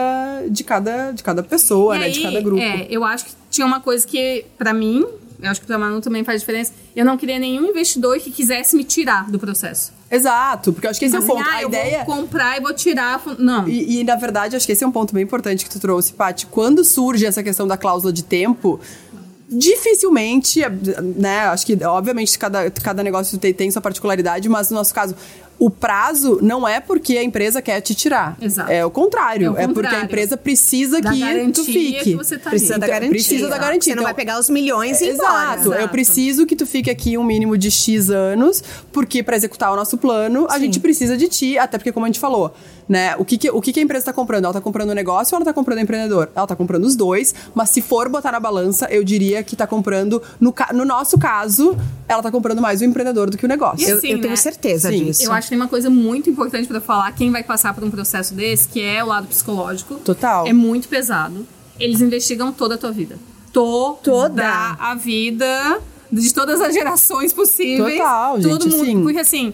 [0.48, 2.10] de cada, de cada pessoa, E né?
[2.10, 2.62] de aí, cada grupo.
[2.62, 5.04] É, eu acho que tinha uma coisa que, pra mim,
[5.42, 6.72] eu acho que pra Manu também faz diferença.
[6.96, 9.92] Eu não queria nenhum investidor que quisesse me tirar do processo.
[10.12, 11.44] Exato, porque eu acho que esse é o Assim, ponto.
[11.50, 12.04] ah, a eu ideia.
[12.06, 13.22] vou comprar e vou tirar.
[13.40, 13.68] Não.
[13.68, 16.14] E, e, na verdade, acho que esse é um ponto bem importante que tu trouxe,
[16.14, 16.46] Paty.
[16.46, 18.80] Quando surge essa questão da cláusula de tempo,
[19.48, 20.62] dificilmente,
[21.16, 21.40] né?
[21.48, 25.16] Acho que, obviamente, cada, cada negócio tem, tem sua particularidade, mas no nosso caso,
[25.60, 28.38] o prazo não é porque a empresa quer te tirar.
[28.42, 28.72] Exato.
[28.72, 29.48] É o contrário.
[29.48, 30.06] É o É, porque a contrário.
[30.06, 32.00] empresa precisa Da que garantia tu fique.
[32.04, 32.80] que você tá Precisa ali.
[32.82, 33.10] da Então, garantia.
[33.12, 33.82] precisa da garantia.
[33.82, 35.54] Você não Então- vai pegar os milhões e ir embora.
[35.56, 35.68] Exato.
[35.70, 35.90] Eu Exato.
[35.90, 39.98] preciso que tu fique aqui um mínimo de X anos, porque para executar o nosso
[39.98, 42.54] plano, a gente precisa de ti, até porque, como a gente falou,
[42.88, 43.16] né?
[43.18, 44.46] O que, que, o que, que a empresa tá comprando?
[44.46, 46.30] Ela tá comprando o negócio ou ela tá comprando o empreendedor?
[46.36, 49.68] Ela tá comprando os dois, mas se for botar na balança, eu diria que tá
[49.68, 53.88] comprando, no, no nosso caso, ela tá comprando mais o empreendedor do que o negócio.
[53.88, 54.36] Eu, Sim, eu tenho né?
[54.36, 55.04] certeza Sim.
[55.06, 55.24] disso.
[55.24, 57.90] Eu acho que tem uma coisa muito importante pra falar quem vai passar por um
[57.90, 59.96] processo desse, que é o lado psicológico.
[59.96, 60.46] Total.
[60.46, 61.46] É muito pesado.
[61.80, 63.18] Eles investigam toda a tua vida.
[63.52, 64.78] Toda, Toda.
[64.80, 65.82] a vida
[66.12, 67.98] de todas as gerações possíveis.
[67.98, 69.04] Total, todo gente, mundo, sim.
[69.04, 69.54] porque assim,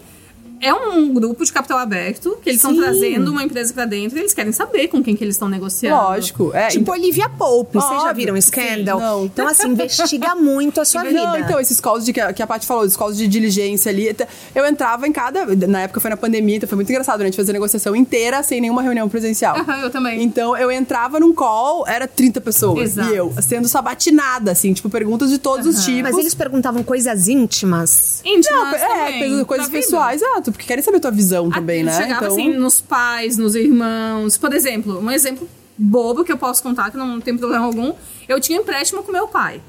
[0.66, 4.22] é um grupo de capital aberto que eles estão trazendo uma empresa pra dentro, e
[4.22, 5.96] eles querem saber com quem que eles estão negociando.
[6.02, 6.52] Lógico.
[6.54, 8.98] É, Tipo Olivia Pope, vocês já viram Scandal?
[9.00, 9.26] sim, não.
[9.26, 11.24] Então, assim, investiga muito a sua vida.
[11.24, 13.92] Não, então, esses calls de que a, que a Paty falou, os calls de diligência
[13.92, 14.16] ali.
[14.54, 15.46] Eu entrava em cada.
[15.68, 17.26] Na época foi na pandemia, então foi muito engraçado, né?
[17.26, 19.58] A gente fazia a negociação inteira sem nenhuma reunião presencial.
[19.58, 20.24] Aham, eu também.
[20.24, 22.92] Então eu entrava num call, era 30 pessoas.
[22.92, 23.12] Exato.
[23.12, 26.02] E eu, sendo sabatinada, assim, tipo, perguntas de todos os tipos.
[26.02, 28.22] Mas eles perguntavam coisas íntimas.
[28.24, 29.80] Íntimas Não, é, também, coisas, vida.
[29.82, 32.02] pessoais, exato, porque querem saber tua visão também, Ele né?
[32.02, 34.38] Chegava assim nos pais, nos irmãos.
[34.38, 35.48] Por exemplo, um exemplo
[35.78, 37.94] bobo que eu posso contar, que não tem problema algum.
[38.28, 39.62] Eu tinha empréstimo com meu pai.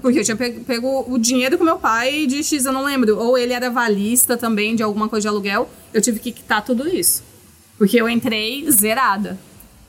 [0.00, 3.18] Porque eu tinha pego, pego o dinheiro com meu pai de X, eu não lembro.
[3.18, 5.68] Ou ele era valista também de alguma coisa de aluguel.
[5.92, 7.22] Eu tive que quitar tudo isso.
[7.78, 9.38] Porque eu entrei zerada.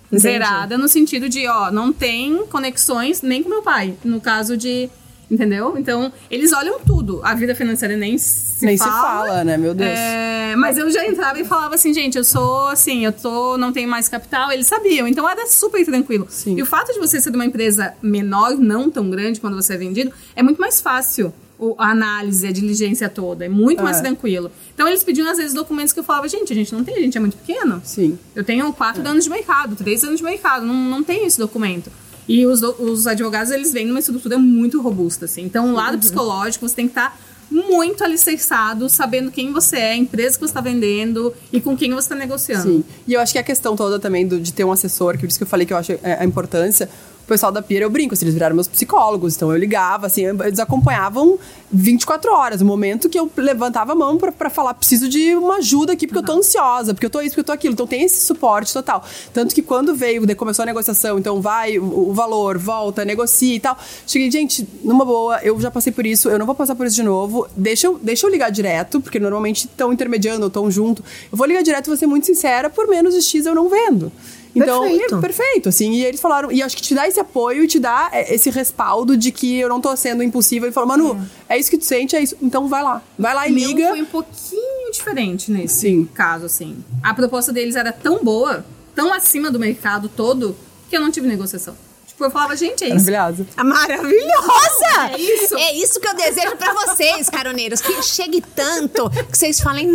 [0.08, 0.22] Entendi.
[0.22, 3.96] Zerada no sentido de, ó, não tem conexões nem com meu pai.
[4.04, 4.90] No caso de.
[5.32, 5.76] Entendeu?
[5.78, 7.22] Então, eles olham tudo.
[7.24, 8.92] A vida financeira nem se Nem fala.
[8.92, 9.58] se fala, né?
[9.58, 9.90] Meu Deus.
[9.98, 13.72] É, mas eu já entrava e falava assim, gente, eu sou assim, eu tô, não
[13.74, 16.28] tenho mais capital, eles sabiam, então era super tranquilo.
[16.30, 16.58] Sim.
[16.58, 19.74] E o fato de você ser de uma empresa menor, não tão grande quando você
[19.74, 21.34] é vendido, é muito mais fácil
[21.78, 24.02] a análise, a diligência toda, é muito mais É.
[24.02, 24.52] tranquilo.
[24.76, 27.00] Então eles pediam às vezes documentos que eu falava, gente, a gente não tem, a
[27.00, 27.82] gente é muito pequeno.
[27.86, 28.20] Sim.
[28.36, 31.90] Eu tenho quatro anos de mercado, três anos de mercado, não, não tenho esse documento.
[32.28, 35.44] E os, os advogados, eles vêm numa estrutura muito robusta, assim.
[35.44, 37.20] Então, o lado psicológico, você tem que estar
[37.52, 41.92] muito alicerçado, sabendo quem você é, a empresa que você está vendendo e com quem
[41.92, 42.64] você está negociando.
[42.64, 42.84] Sim.
[43.08, 45.28] E eu acho que a questão toda também do- de ter um assessor, que por
[45.28, 46.90] isso que eu falei que eu acho é, a importância.
[47.24, 49.36] O pessoal da Pira, eu brinco, assim, eles viraram meus psicólogos.
[49.36, 51.40] Então eu ligava, assim, eles acompanhavam
[51.72, 52.62] 24 horas.
[52.62, 56.06] O momento que eu levantava a mão pra, pra falar, preciso de uma ajuda aqui,
[56.06, 57.74] porque eu tô ansiosa, porque eu tô isso, porque eu tô aquilo.
[57.74, 59.06] Então tem esse suporte total.
[59.34, 63.60] Tanto que quando veio, começou a negociação, então vai o, o valor, volta, negocia e
[63.60, 63.78] tal.
[64.06, 66.96] Cheguei, gente, numa boa, eu já passei por isso, eu não vou passar por isso
[66.98, 67.48] de novo.
[67.56, 71.02] Deixa eu, deixa eu ligar direto, porque normalmente estão intermediando ou estão junto.
[71.32, 74.12] Eu vou ligar direto, vou ser muito sincera, por menos de X eu não vendo.
[74.56, 75.16] Então, Perfeito.
[75.16, 75.92] é perfeito, assim.
[75.94, 78.50] E eles falaram, e acho que te dá esse apoio e te dá é, esse
[78.50, 80.66] respaldo de que eu não tô sendo impulsiva.
[80.66, 82.38] Ele falou, Manu, é, isso que tu sente, é isso.
[82.42, 83.02] Então vai lá.
[83.18, 83.90] Vai lá e meu liga.
[83.90, 86.06] foi um pouquinho diferente nesse Sim.
[86.14, 86.84] caso, assim.
[87.02, 88.64] A proposta deles era tão boa,
[88.96, 90.56] tão acima do mercado todo,
[90.90, 91.76] que eu não tive negociação.
[92.06, 93.12] Tipo, eu falava, gente, é isso.
[93.12, 93.48] Maravilhosa.
[93.58, 95.14] Maravilhosa!
[95.14, 95.56] É isso.
[95.58, 97.82] É isso que eu desejo pra vocês, caroneiros.
[97.82, 99.88] Que chegue tanto que vocês falem,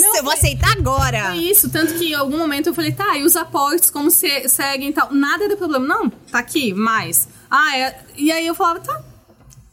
[0.00, 1.30] nossa, eu vou aceitar agora.
[1.30, 4.48] Foi isso, tanto que em algum momento eu falei, tá, e os aportes, como se,
[4.48, 5.12] seguem e tal?
[5.12, 5.86] Nada era problema.
[5.86, 7.28] Não, tá aqui, mais.
[7.50, 8.04] Ah, é.
[8.16, 9.02] E aí eu falava, tá.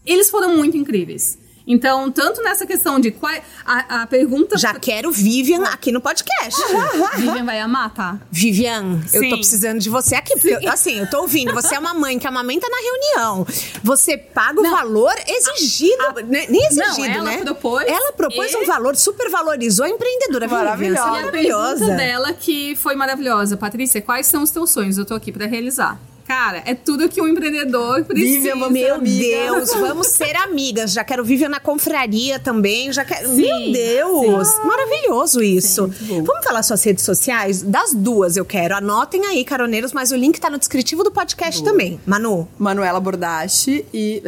[0.06, 1.38] Eles foram muito incríveis.
[1.72, 3.32] Então, tanto nessa questão de qual.
[3.64, 4.58] A, a pergunta.
[4.58, 6.60] Já quero Vivian aqui no podcast.
[7.16, 8.18] Vivian vai amar, tá?
[8.32, 9.36] Vivian, eu tô Sim.
[9.38, 10.34] precisando de você aqui.
[10.34, 11.54] Porque, eu- assim, eu tô ouvindo.
[11.54, 13.46] Você é uma mãe que amamenta na reunião.
[13.84, 14.72] Você paga o Não.
[14.72, 16.04] valor exigido.
[16.28, 17.38] né, nem exigido, Não, ela né?
[17.44, 20.48] propôs Ela propôs e- um valor, super valorizou a empreendedora.
[20.48, 20.98] Vivian, Maravilhosa.
[20.98, 21.76] você é E a maravilhosa.
[21.78, 23.56] pergunta dela que foi maravilhosa.
[23.56, 24.98] Patrícia, quais são os teus sonhos?
[24.98, 26.00] Eu tô aqui pra realizar.
[26.30, 28.54] Cara, é tudo que um empreendedor precisa.
[28.54, 29.20] Vivian, Meu amiga.
[29.20, 30.94] Deus, vamos ser amigas.
[30.94, 32.94] Já quero Vivian na confraria também.
[32.94, 33.30] Já quero.
[33.30, 35.88] Sim, Meu Deus, maravilhoso isso.
[36.02, 36.24] bom.
[36.24, 37.64] Vamos falar suas redes sociais?
[37.64, 38.76] Das duas eu quero.
[38.76, 42.00] Anotem aí, caroneiros, mas o link tá no descritivo do podcast também.
[42.06, 42.48] Manu.
[42.60, 44.22] Manuela Bordache e.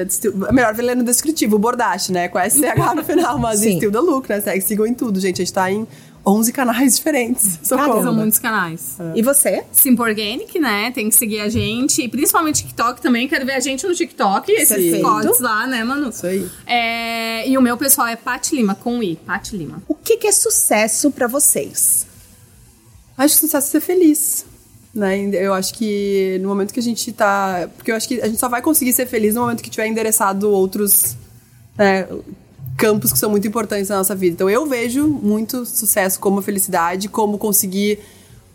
[0.51, 2.27] Melhor ver no descritivo, Bordache, né?
[2.29, 3.77] Com SCH no final, mas Sim.
[3.77, 4.41] Still the Look, né?
[4.59, 5.39] Sigam em tudo, gente.
[5.39, 5.87] A gente tá em
[6.25, 7.59] 11 canais diferentes.
[7.63, 8.03] Socorro.
[8.03, 8.97] São muitos canais.
[9.15, 9.63] E você?
[9.71, 10.91] Simple Organic, né?
[10.91, 12.03] Tem que seguir a gente.
[12.03, 13.27] E principalmente TikTok também.
[13.27, 14.51] Quero ver a gente no TikTok.
[14.51, 15.01] Esses Perfeito.
[15.01, 16.09] cortes lá, né, Manu?
[16.09, 16.47] Isso aí.
[16.67, 19.15] É, e o meu pessoal é Pat Lima, com I.
[19.15, 19.81] Pat Lima.
[19.87, 22.05] O que, que é sucesso pra vocês?
[23.17, 24.45] Acho que sucesso é ser feliz.
[24.93, 25.29] Né?
[25.33, 27.67] Eu acho que no momento que a gente tá.
[27.77, 29.87] Porque eu acho que a gente só vai conseguir ser feliz no momento que tiver
[29.87, 31.15] endereçado outros
[31.77, 32.07] né,
[32.77, 34.33] campos que são muito importantes na nossa vida.
[34.33, 37.99] Então eu vejo muito sucesso como felicidade, como conseguir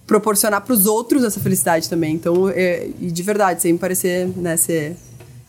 [0.07, 2.15] proporcionar para os outros essa felicidade também.
[2.15, 4.97] Então, é, e de verdade, sem parecer né, ser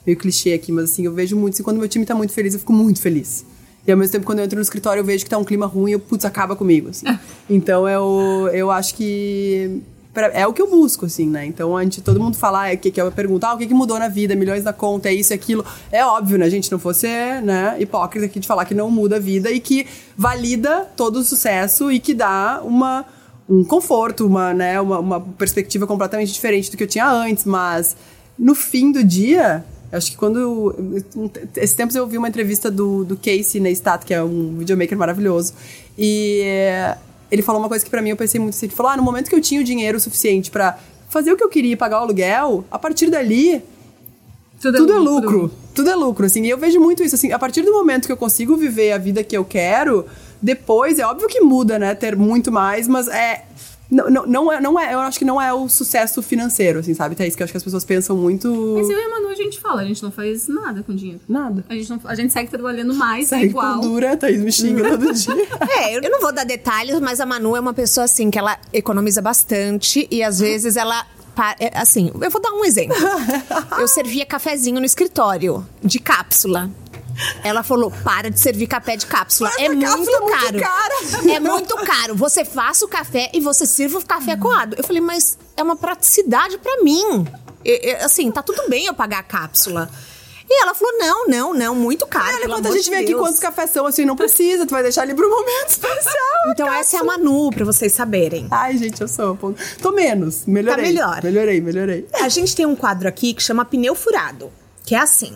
[0.06, 2.54] meio clichê aqui, mas assim, eu vejo muito, assim, quando meu time tá muito feliz,
[2.54, 3.46] eu fico muito feliz.
[3.86, 5.66] E ao mesmo tempo, quando eu entro no escritório, eu vejo que tá um clima
[5.66, 7.06] ruim, eu, putz, acaba comigo, assim.
[7.50, 9.82] então, eu, eu acho que
[10.18, 11.46] pra- é o que eu busco, assim, né?
[11.46, 13.74] Então, a gente, todo mundo fala, o que, que é perguntar, ah, o que, que
[13.74, 15.64] mudou na vida, milhões na conta, é isso, é aquilo.
[15.92, 16.46] É óbvio, né?
[16.48, 17.06] A gente não fosse,
[17.44, 19.86] né, hipócrita aqui de falar que não muda a vida e que
[20.18, 23.06] valida todo o sucesso e que dá uma,
[23.48, 27.96] um conforto, uma, né, uma, uma perspectiva completamente diferente do que eu tinha antes, mas
[28.40, 30.74] no fim do dia, acho que quando.
[31.56, 35.54] Esses tempos eu ouvi uma entrevista do, do Casey Neistat, que é um videomaker maravilhoso.
[35.96, 36.42] E
[37.32, 39.04] ele falou uma coisa que pra mim eu pensei muito assim: ele falou, ah, no
[39.04, 40.78] momento que eu tinha o dinheiro suficiente pra
[41.10, 43.64] fazer o que eu queria e pagar o aluguel, a partir dali
[44.60, 45.52] tudo é lucro.
[45.74, 46.44] Tudo é lucro, assim.
[46.44, 47.32] E eu vejo muito isso, assim.
[47.32, 50.06] A partir do momento que eu consigo viver a vida que eu quero,
[50.42, 51.94] depois, é óbvio que muda, né?
[51.94, 53.46] Ter muito mais, mas é...
[53.90, 56.94] Não, não, não é, não é, eu acho que não é o sucesso financeiro, assim,
[56.94, 57.36] sabe, Thaís?
[57.36, 58.48] Que eu acho que as pessoas pensam muito...
[58.78, 61.22] Mas eu e a Manu, a gente fala, a gente não faz nada com dinheiro.
[61.28, 61.64] Nada.
[61.70, 63.80] A gente, não, a gente segue trabalhando mais, Segue igual.
[63.80, 65.34] dura, Thaís me xinga todo dia.
[65.80, 68.58] É, eu não vou dar detalhes, mas a Manu é uma pessoa assim que ela
[68.74, 71.06] economiza bastante e às vezes ela.
[71.60, 72.96] É, Assim, eu vou dar um exemplo.
[73.80, 76.70] Eu servia cafezinho no escritório, de cápsula.
[77.44, 79.50] Ela falou: para de servir café de cápsula.
[79.52, 80.60] Mas é muito cápsula é muito caro.
[80.60, 82.16] cara." É muito caro.
[82.16, 84.76] Você faça o café e você sirva o café coado.
[84.78, 87.26] Eu falei, mas é uma praticidade pra mim.
[87.66, 89.90] E- e, assim, tá tudo bem eu pagar a cápsula.
[90.50, 92.38] E ela falou: não, não, não, muito caro.
[92.38, 94.82] Olha, quando a gente de vem aqui, quantos cafés são, assim, não precisa, tu vai
[94.82, 96.18] deixar ali pro momento especial.
[96.50, 98.48] Então essa é a Manu, pra vocês saberem.
[98.50, 99.38] Ai, gente, eu sou.
[99.82, 100.86] Tô menos, melhorei.
[100.86, 101.24] Tá melhor.
[101.24, 102.08] Melhorei, melhorei.
[102.14, 104.52] A gente tem um quadro aqui que chama pneu furado,
[104.86, 105.36] que é assim.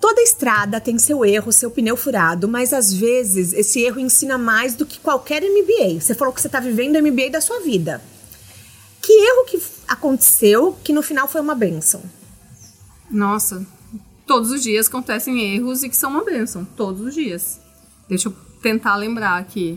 [0.00, 4.74] Toda estrada tem seu erro, seu pneu furado, mas às vezes esse erro ensina mais
[4.74, 6.00] do que qualquer MBA.
[6.00, 8.00] Você falou que você está vivendo o MBA da sua vida.
[9.02, 12.02] Que erro que aconteceu que no final foi uma benção?
[13.10, 13.66] Nossa,
[14.30, 16.64] todos os dias acontecem erros e que são uma bênção.
[16.76, 17.60] Todos os dias.
[18.08, 19.76] Deixa eu tentar lembrar aqui.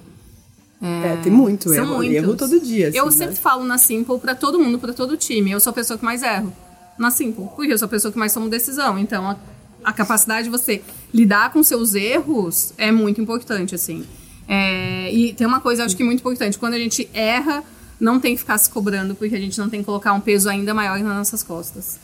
[0.80, 1.96] É, tem muito São erro.
[1.96, 2.16] muitos.
[2.16, 2.92] Erro todo dia.
[2.94, 3.42] eu assim, sempre né?
[3.42, 5.50] falo na Simple pra todo mundo, pra todo time.
[5.50, 6.54] Eu sou a pessoa que mais erro
[7.00, 7.48] na Simple.
[7.56, 9.00] Porque eu sou a pessoa que mais toma decisão.
[9.00, 9.38] Então, a,
[9.84, 14.06] a capacidade de você lidar com seus erros é muito importante, assim.
[14.48, 16.60] É, e tem uma coisa, eu acho que muito importante.
[16.60, 17.64] Quando a gente erra,
[18.00, 20.48] não tem que ficar se cobrando, porque a gente não tem que colocar um peso
[20.48, 21.98] ainda maior nas nossas costas.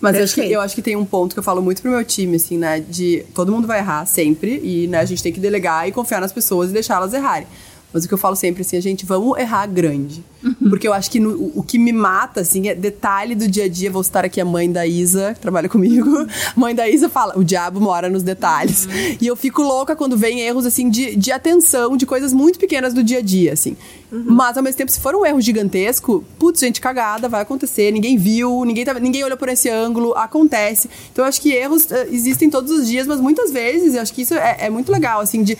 [0.00, 1.90] Mas eu acho, que, eu acho que tem um ponto que eu falo muito pro
[1.90, 2.80] meu time, assim, né?
[2.80, 6.20] De todo mundo vai errar sempre e né, a gente tem que delegar e confiar
[6.20, 7.46] nas pessoas e deixar elas errarem.
[7.96, 10.22] Mas o que eu falo sempre, assim, a gente, vamos errar grande.
[10.68, 13.64] Porque eu acho que no- o, o que me mata, assim, é detalhe do dia
[13.64, 13.90] a dia.
[13.90, 16.08] Vou citar aqui a mãe da Isa, que trabalha comigo.
[16.20, 18.86] A mãe da Isa fala, o diabo mora nos detalhes.
[19.20, 22.92] E eu fico louca quando vem erros, assim, de, de atenção, de coisas muito pequenas
[22.92, 23.76] do dia a dia, assim.
[24.12, 27.90] Mas, ao mesmo tempo, se for um erro gigantesco, putz, gente, cagada, vai acontecer.
[27.90, 30.88] Ninguém viu, ninguém, tá, ninguém olhou por esse ângulo, acontece.
[31.12, 34.12] Então, eu acho que erros eh, existem todos os dias, mas muitas vezes, eu acho
[34.12, 35.56] que isso é, é muito legal, assim, de...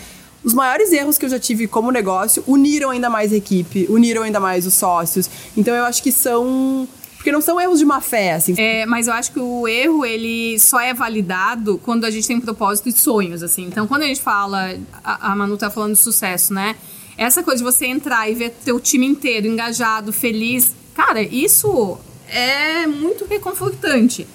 [0.47, 4.23] Os maiores erros que eu já tive como negócio uniram ainda mais a equipe, uniram
[4.23, 5.29] ainda mais os sócios.
[5.57, 6.87] Então, eu acho que são...
[7.17, 8.55] Porque não são erros de má fé, assim.
[8.57, 12.37] É, mas eu acho que o erro, ele só é validado quando a gente tem
[12.37, 13.65] um propósito e sonhos, assim.
[13.65, 14.73] Então, quando a gente fala...
[15.03, 16.77] A, a Manu tá falando de sucesso, né?
[17.17, 20.71] Essa coisa de você entrar e ver teu time inteiro engajado, feliz...
[20.95, 21.97] Cara, isso
[22.29, 24.25] é muito reconfortante.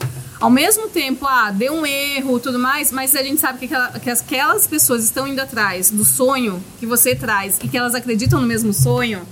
[0.42, 3.90] Ao mesmo tempo, ah, deu um erro tudo mais, mas a gente sabe que, aquela-
[4.00, 8.40] que aquelas pessoas estão indo atrás do sonho que você traz e que elas acreditam
[8.40, 9.22] no mesmo sonho,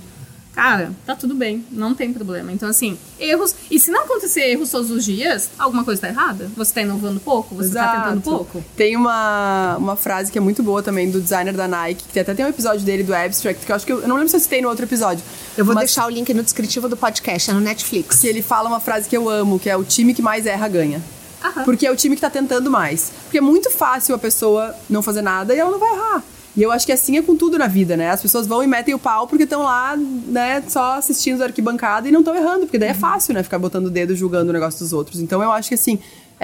[0.55, 2.51] cara, tá tudo bem, não tem problema.
[2.53, 3.53] Então, assim, erros.
[3.69, 6.49] E se não acontecer erros todos os dias, alguma coisa tá errada?
[6.55, 7.55] Você tá inovando pouco?
[7.55, 8.63] Você tá tentando pouco?
[8.77, 12.33] Tem uma, uma frase que é muito boa também do designer da Nike, que até
[12.33, 14.35] tem um episódio dele do Abstract, que eu acho que eu, eu não lembro se
[14.37, 15.23] eu citei no outro episódio.
[15.57, 18.19] Eu vou mas deixar o link no descritivo do podcast, é no Netflix.
[18.19, 20.67] Que ele fala uma frase que eu amo, que é o time que mais erra
[20.67, 21.01] ganha.
[21.43, 21.63] Aham.
[21.63, 23.11] Porque é o time que tá tentando mais.
[23.23, 26.23] Porque é muito fácil a pessoa não fazer nada e ela não vai errar.
[26.55, 28.09] E eu acho que assim é com tudo na vida, né?
[28.09, 32.07] As pessoas vão e metem o pau porque estão lá, né, só assistindo da arquibancada
[32.07, 34.53] e não estão errando, porque daí é fácil, né, ficar botando o dedo julgando o
[34.53, 35.21] negócio dos outros.
[35.21, 35.97] Então eu acho que assim,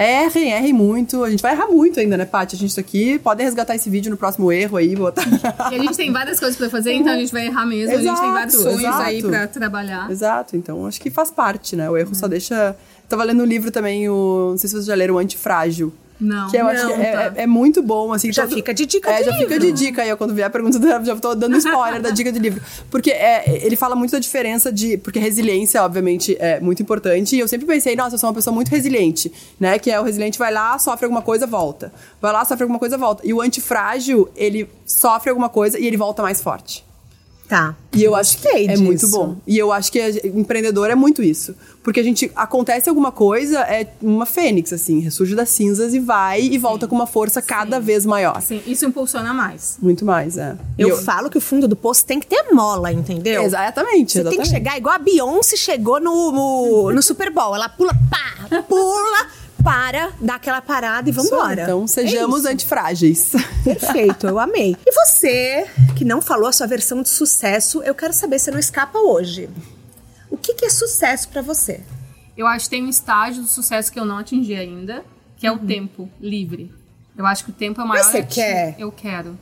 [0.04, 1.24] errem, errem muito.
[1.24, 2.54] A gente vai errar muito ainda, né, Paty?
[2.54, 5.24] A gente tá aqui, podem resgatar esse vídeo no próximo erro aí, botar.
[5.72, 7.94] E a gente tem várias coisas pra fazer, então a gente vai errar mesmo.
[7.94, 9.32] a gente tem vários Exato, sonhos aí exato.
[9.32, 10.10] pra trabalhar.
[10.10, 11.90] Exato, então acho que faz parte, né?
[11.90, 12.76] O erro só deixa.
[13.08, 14.48] Tava lendo um livro também, o.
[14.50, 15.92] Não sei se vocês já leram, o Antifrágil.
[16.20, 17.22] Não, Que eu acho não, que é, tá.
[17.36, 18.32] é- é muito bom, assim.
[18.32, 19.72] Já fica de dica É, de já fica livro.
[19.72, 20.16] de dica aí.
[20.16, 22.60] Quando vier a pergunta, já tô dando spoiler da dica de livro.
[22.90, 24.98] Porque é, ele fala muito da diferença de...
[24.98, 27.36] Porque resiliência, obviamente, é muito importante.
[27.36, 29.78] E eu sempre pensei, nossa, eu sou uma pessoa muito resiliente, né?
[29.78, 31.92] Que é o resiliente vai lá, sofre alguma coisa, volta.
[32.20, 33.22] Vai lá, sofre alguma coisa, volta.
[33.24, 36.84] E o antifrágil, ele sofre alguma coisa e ele volta mais forte.
[37.48, 37.74] Tá.
[37.94, 38.82] E eu acho que Gostei é disso.
[38.82, 39.36] muito bom.
[39.46, 41.54] E eu acho que gente- empreendedor é muito isso.
[41.82, 46.42] Porque a gente acontece alguma coisa, é uma fênix, assim, ressurge das cinzas e vai
[46.42, 48.36] e volta com uma força cada vez maior.
[48.36, 49.78] Assim, isso impulsiona mais.
[49.80, 50.54] Muito mais, é.
[50.76, 53.42] E Eu, falo que o fundo do poço tem que ter mola, entendeu?
[53.42, 54.42] Exatamente, Você tem exatamente.
[54.50, 57.54] que chegar igual a Beyoncé chegou no, no, no Super Bowl.
[57.54, 59.26] Ela pula, pá, pula,
[59.68, 61.62] para, dá aquela parada e vambora.
[61.64, 63.32] Então, sejamos É antifrágeis.
[63.62, 64.74] Perfeito, eu amei.
[64.86, 68.58] E você, que não falou a sua versão de sucesso, eu quero saber se não
[68.58, 69.50] escapa hoje.
[70.30, 71.82] O que, que é sucesso pra você?
[72.36, 75.04] Eu acho que tem um estágio do sucesso que eu não atingi ainda,
[75.36, 76.72] que é o tempo livre.
[77.16, 78.00] Eu acho que o tempo é o maior.
[78.00, 78.12] Uhum.
[78.12, 78.74] Mas você ati- quer?
[78.78, 79.38] Eu quero.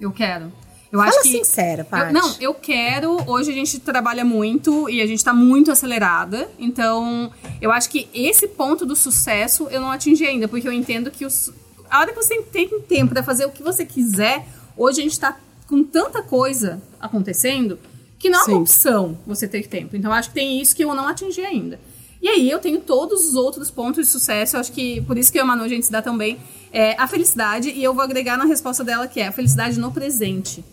[0.00, 0.52] Eu quero.
[0.90, 2.12] Eu Fala acho que sincera, Paty.
[2.12, 3.18] não, eu quero.
[3.30, 6.48] Hoje a gente trabalha muito e a gente tá muito acelerada.
[6.58, 7.30] Então,
[7.60, 11.26] eu acho que esse ponto do sucesso eu não atingi ainda, porque eu entendo que
[11.26, 11.52] os,
[11.90, 15.20] a hora que você tem tempo pra fazer o que você quiser, hoje a gente
[15.20, 17.78] tá com tanta coisa acontecendo
[18.18, 18.52] que não é Sim.
[18.52, 19.94] uma opção você ter tempo.
[19.94, 21.78] Então, eu acho que tem isso que eu não atingi ainda.
[22.20, 24.56] E aí, eu tenho todos os outros pontos de sucesso.
[24.56, 26.16] Eu acho que por isso que eu e a Manu a gente se dá tão
[26.16, 26.38] bem.
[26.72, 29.92] É a felicidade, e eu vou agregar na resposta dela que é a felicidade no
[29.92, 30.64] presente.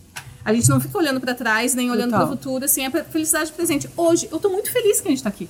[0.46, 3.50] A gente não fica olhando pra trás, nem olhando para o futuro, assim, é felicidade
[3.50, 3.90] presente.
[3.96, 5.48] Hoje, eu tô muito feliz que a gente tá aqui.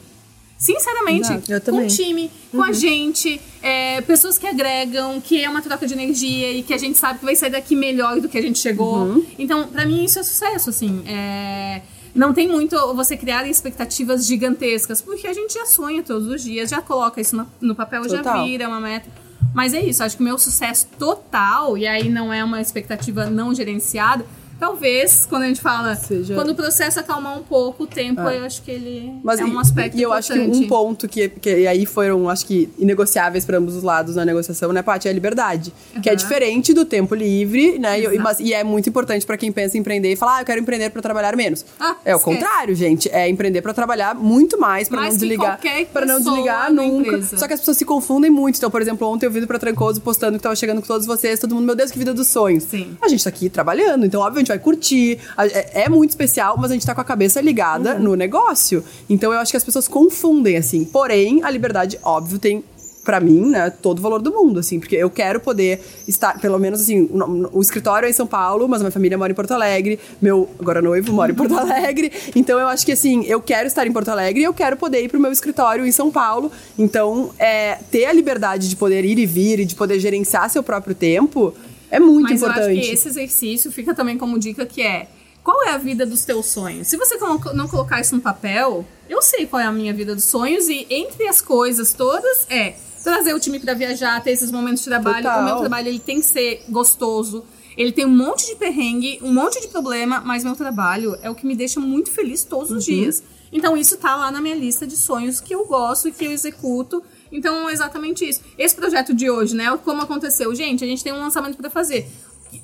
[0.56, 1.28] Sinceramente,
[1.66, 5.92] com o time, com a gente, é, pessoas que agregam, que é uma troca de
[5.92, 8.58] energia e que a gente sabe que vai sair daqui melhor do que a gente
[8.58, 9.22] chegou.
[9.38, 11.02] Então, pra mim, isso é sucesso, assim.
[11.06, 11.82] é,
[12.14, 16.70] Não tem muito você criar expectativas gigantescas, porque a gente já sonha todos os dias,
[16.70, 18.42] já coloca isso no, no papel, já Total.
[18.46, 19.10] vira uma meta.
[19.52, 23.26] Mas é isso, acho que o meu sucesso total, e aí não é uma expectativa
[23.26, 24.24] não gerenciada,
[24.58, 28.38] talvez, quando a gente fala, Seja- quando o processo acalmar um pouco, o tempo, É.
[28.38, 31.08] eu acho que ele Mas é um e- aspecto E eu acho que um ponto
[31.08, 34.82] que, que e aí foram, acho que, inegociáveis para ambos os lados na negociação, né,
[34.82, 35.08] Paty?
[35.08, 35.72] É a liberdade.
[36.02, 38.00] Que é diferente do tempo livre, né?
[38.00, 40.46] E, mas- e é muito importante para quem pensa em empreender e falar, ah, eu
[40.46, 41.64] quero empreender para trabalhar menos.
[41.78, 42.24] Ah, é o esquece.
[42.36, 43.08] contrário, gente.
[43.10, 45.60] É empreender para trabalhar muito mais, para não desligar.
[45.92, 47.08] Para não desligar nunca.
[47.08, 47.36] empresa.
[47.36, 48.56] Só que as pessoas se confundem muito.
[48.56, 51.38] Então, por exemplo, ontem eu vi pra Trancoso postando que tava chegando com todos vocês,
[51.40, 52.64] todo mundo, meu Deus, que vida dos sonhos.
[52.64, 52.96] Sim.
[53.02, 55.18] A gente tá aqui trabalhando, então, óbvio, gente vai curtir.
[55.38, 58.02] É, é muito especial, mas a gente tá com a cabeça ligada Uhum.
[58.02, 58.82] no negócio.
[59.08, 60.84] Então, eu acho que as pessoas confundem, assim.
[60.84, 62.64] Porém, a liberdade, óbvio, tem.
[63.04, 66.58] Pra mim, né, todo o valor do mundo, assim, porque eu quero poder estar, pelo
[66.58, 69.52] menos assim, o, o escritório é em São Paulo, mas minha família mora em Porto
[69.52, 73.68] Alegre, meu agora noivo mora em Porto Alegre, então eu acho que assim, eu quero
[73.68, 76.50] estar em Porto Alegre e eu quero poder ir pro meu escritório em São Paulo,
[76.76, 80.64] então é, ter a liberdade de poder ir e vir e de poder gerenciar seu
[80.64, 81.54] próprio tempo
[81.96, 82.78] é muito Mas eu importante.
[82.78, 85.08] acho que esse exercício fica também como dica que é
[85.42, 86.88] qual é a vida dos teus sonhos?
[86.88, 87.16] Se você
[87.54, 90.86] não colocar isso no papel, eu sei qual é a minha vida dos sonhos e
[90.90, 95.22] entre as coisas todas é trazer o time pra viajar, ter esses momentos de trabalho.
[95.22, 95.40] Total.
[95.40, 97.44] O meu trabalho ele tem que ser gostoso.
[97.76, 101.34] Ele tem um monte de perrengue, um monte de problema, mas meu trabalho é o
[101.34, 103.22] que me deixa muito feliz todos os dias.
[103.52, 106.32] Então isso tá lá na minha lista de sonhos que eu gosto e que eu
[106.32, 107.04] executo.
[107.30, 108.40] Então exatamente isso.
[108.58, 109.76] Esse projeto de hoje, né?
[109.84, 110.54] Como aconteceu?
[110.54, 112.08] Gente, a gente tem um lançamento pra fazer.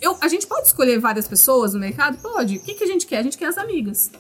[0.00, 2.18] Eu, a gente pode escolher várias pessoas no mercado?
[2.18, 2.56] Pode.
[2.56, 3.18] O que, que a gente quer?
[3.18, 4.10] A gente quer as amigas.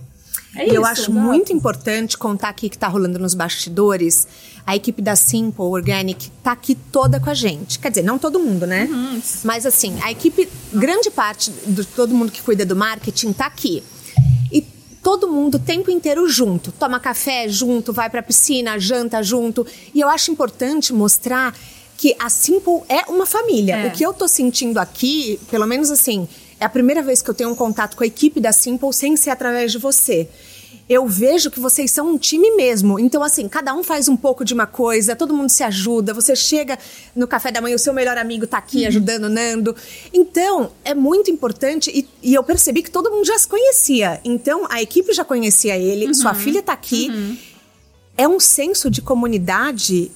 [0.54, 1.12] É E eu isso, acho exato.
[1.12, 4.26] muito importante contar aqui que tá rolando nos bastidores.
[4.66, 7.78] A equipe da Simple Organic tá aqui toda com a gente.
[7.78, 8.86] Quer dizer, não todo mundo, né?
[8.90, 9.22] Uhum.
[9.44, 13.82] Mas assim, a equipe, grande parte de todo mundo que cuida do marketing tá aqui.
[14.52, 14.60] E
[15.02, 16.70] todo mundo o tempo inteiro junto.
[16.72, 19.66] Toma café junto, vai pra piscina, janta junto.
[19.92, 21.54] E eu acho importante mostrar
[21.98, 23.76] que a Simple é uma família.
[23.76, 23.88] É.
[23.88, 26.28] O que eu tô sentindo aqui, pelo menos assim,
[26.58, 29.16] é a primeira vez que eu tenho um contato com a equipe da Simple sem
[29.16, 30.28] ser através de você.
[30.88, 32.98] Eu vejo que vocês são um time mesmo.
[32.98, 36.12] Então, assim, cada um faz um pouco de uma coisa, todo mundo se ajuda.
[36.12, 36.78] Você chega
[37.14, 39.74] no café da manhã, o seu melhor amigo tá aqui ajudando o Nando.
[40.12, 41.90] Então, é muito importante.
[41.94, 44.20] E, e eu percebi que todo mundo já se conhecia.
[44.24, 47.38] Então, a equipe já conhecia ele, sua filha tá aqui.
[48.16, 50.10] É um senso de comunidade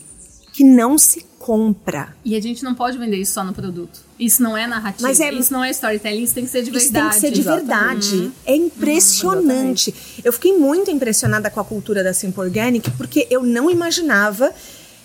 [0.53, 2.09] que não se compra.
[2.25, 4.01] E a gente não pode vender isso só no produto.
[4.19, 5.07] Isso não é narrativa.
[5.07, 6.25] Mas é- Isso não é storytelling.
[6.25, 7.05] Isso tem que ser de Isso verdade.
[7.05, 8.11] tem que ser de Exatamente.
[8.11, 8.33] verdade.
[8.45, 9.95] É impressionante.
[10.25, 14.53] eu fiquei muito impressionada com a cultura da Simple Organic, porque eu não imaginava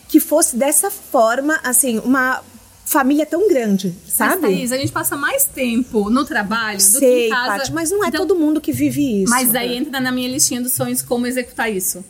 [0.07, 2.41] que fosse dessa forma, assim, uma
[2.85, 4.41] família tão grande, Mas, sabe?
[4.41, 7.57] Thaís, a gente passa mais tempo no trabalho do que Sei, em casa.
[7.59, 9.29] Paty, mas não é Então, todo mundo que vive isso.
[9.29, 12.03] Mas daí entra na minha listinha dos sonhos como executar isso.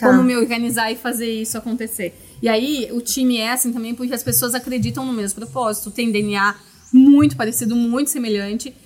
[0.00, 0.08] Tá.
[0.08, 2.14] Como me organizar e fazer isso acontecer.
[2.44, 5.90] E aí, o time é assim também porque as pessoas acreditam no mesmo propósito.
[5.90, 6.54] Tem DNA
[6.92, 8.76] muito parecido, muito semelhante.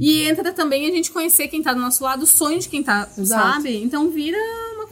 [0.00, 2.82] E entra também a gente conhecer quem tá do nosso lado, o sonho de quem
[2.82, 3.52] tá, Exato.
[3.52, 3.76] sabe?
[3.76, 4.38] Então vira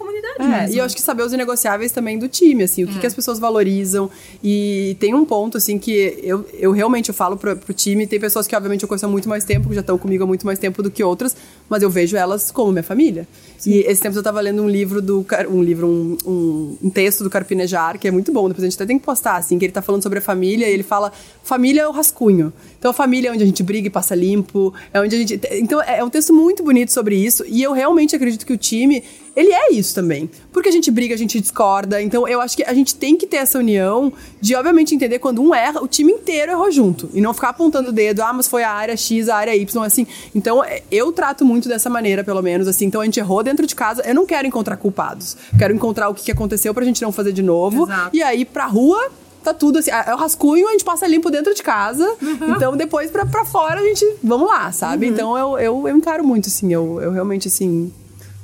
[0.00, 0.74] comunidade É, mesmo.
[0.74, 3.14] e eu acho que saber os negociáveis também do time, assim, o que, que as
[3.14, 4.10] pessoas valorizam.
[4.42, 8.18] E tem um ponto, assim, que eu, eu realmente eu falo pro, pro time, tem
[8.18, 10.44] pessoas que, obviamente, eu conheço há muito mais tempo, que já estão comigo há muito
[10.44, 11.36] mais tempo do que outras,
[11.68, 13.28] mas eu vejo elas como minha família.
[13.66, 15.24] E esse tempo eu tava lendo um livro do.
[15.50, 18.76] Um livro, um, um, um texto do Carpinejar, que é muito bom, depois a gente
[18.76, 21.12] até tem que postar, assim, que ele tá falando sobre a família, e ele fala:
[21.42, 22.50] família é o rascunho.
[22.78, 25.40] Então a família é onde a gente briga e passa limpo, é onde a gente.
[25.52, 28.56] Então é é um texto muito bonito sobre isso, e eu realmente acredito que o
[28.56, 30.30] time, ele é isso também.
[30.52, 33.26] Porque a gente briga, a gente discorda, então eu acho que a gente tem que
[33.26, 37.08] ter essa união de, obviamente, entender quando um erra, o time inteiro errou junto.
[37.14, 39.84] E não ficar apontando o dedo, ah, mas foi a área X, a área Y,
[39.84, 40.06] assim.
[40.34, 42.86] Então é, eu trato muito dessa maneira, pelo menos, assim.
[42.86, 45.36] Então a gente errou dentro de casa, eu não quero encontrar culpados.
[45.58, 47.84] Quero encontrar o que aconteceu pra gente não fazer de novo.
[47.84, 48.16] Exato.
[48.16, 49.10] E aí, pra rua,
[49.42, 49.90] tá tudo assim.
[49.90, 52.16] É o rascunho, a gente passa limpo dentro de casa.
[52.56, 54.04] Então, depois pra, pra fora, a gente.
[54.22, 55.06] Vamos lá, sabe?
[55.06, 56.72] Então, eu, eu, eu encaro muito, assim.
[56.72, 57.92] Eu, eu realmente, assim.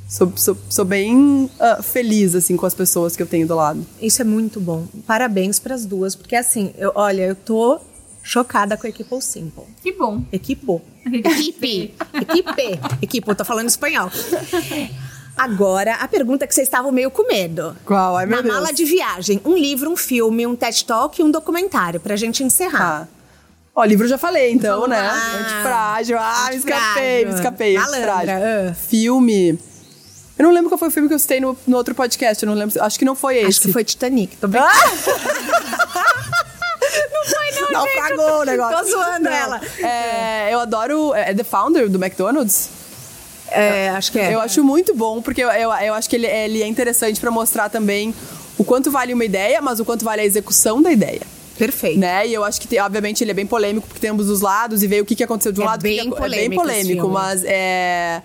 [0.08, 3.84] Sou, sou, sou bem ah, feliz, assim, com as pessoas que eu tenho do lado.
[4.00, 4.86] Isso é muito bom.
[5.06, 7.80] Parabéns pras duas, porque assim, eu, olha, eu tô
[8.22, 9.64] chocada com a Equipo Simple.
[9.82, 10.22] Que bom.
[10.32, 10.80] Equipo.
[11.04, 11.94] Equipe.
[12.14, 12.80] Equipe.
[13.02, 14.10] Equipe, eu tô falando espanhol.
[15.36, 17.76] Agora, a pergunta que vocês estavam meio com medo.
[17.84, 18.16] Qual?
[18.16, 18.54] Ai, meu Na Deus.
[18.54, 22.42] mala de viagem, um livro, um filme, um TED Talk e um documentário, pra gente
[22.42, 23.06] encerrar.
[23.12, 23.16] Ah.
[23.74, 25.02] Ó, livro eu já falei, então, Vamos né?
[25.02, 25.34] lá.
[25.36, 26.18] Antifrágil.
[26.18, 26.78] Ah, me escapei,
[27.24, 27.28] Antifrágil.
[27.28, 27.74] me escapei.
[27.74, 28.70] Malandra, Antifrágil.
[28.70, 28.74] ah.
[28.74, 29.58] Filme.
[30.38, 32.42] Eu não lembro qual foi o filme que eu citei no, no outro podcast.
[32.44, 32.82] Eu não lembro.
[32.82, 33.46] Acho que não foi esse.
[33.46, 34.36] Acho que foi Titanic.
[34.36, 34.70] Tô brincando.
[37.12, 37.72] não foi, não.
[37.72, 38.76] Naufragou o negócio.
[38.78, 39.32] Tô zoando Não.
[39.32, 39.60] ela.
[39.82, 41.14] É, eu adoro.
[41.14, 42.68] É The Founder do McDonald's.
[43.50, 44.34] É, acho que é.
[44.34, 47.30] Eu acho muito bom, porque eu, eu, eu acho que ele, ele é interessante pra
[47.30, 48.14] mostrar também
[48.58, 51.20] o quanto vale uma ideia, mas o quanto vale a execução da ideia.
[51.56, 51.98] Perfeito.
[51.98, 52.26] Né?
[52.26, 54.82] E eu acho que, tem- obviamente, ele é bem polêmico, porque tem ambos os lados,
[54.82, 55.80] e ver o que, que aconteceu de um É lado.
[55.80, 58.20] bem que, polêmico É bem polêmico, mas é.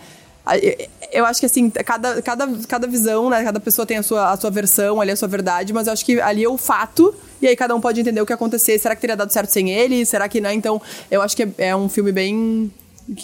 [1.11, 3.43] Eu- acho que assim, cada, cada, cada visão, né?
[3.43, 6.05] Cada pessoa tem a sua, a sua versão ali, a sua verdade, mas eu acho
[6.05, 8.77] que ali é o fato, e aí cada um pode entender o que acontecer.
[8.79, 10.05] Será que teria dado certo sem ele?
[10.05, 10.51] Será que não?
[10.51, 12.71] Então, eu acho que é, é um filme bem.